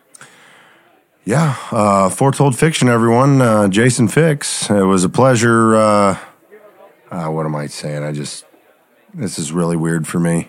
Yeah, 1.25 1.57
uh, 1.71 2.11
foretold 2.11 2.59
fiction, 2.59 2.89
everyone. 2.89 3.41
Uh, 3.41 3.69
Jason 3.69 4.09
Fix. 4.09 4.69
It 4.69 4.83
was 4.83 5.05
a 5.05 5.09
pleasure. 5.09 5.75
Uh, 5.75 6.19
uh, 7.11 7.29
what 7.29 7.47
am 7.47 7.57
I 7.57 7.67
saying? 7.67 8.03
I 8.03 8.13
just, 8.13 8.45
this 9.15 9.39
is 9.39 9.51
really 9.51 9.77
weird 9.77 10.07
for 10.07 10.21
me. 10.21 10.49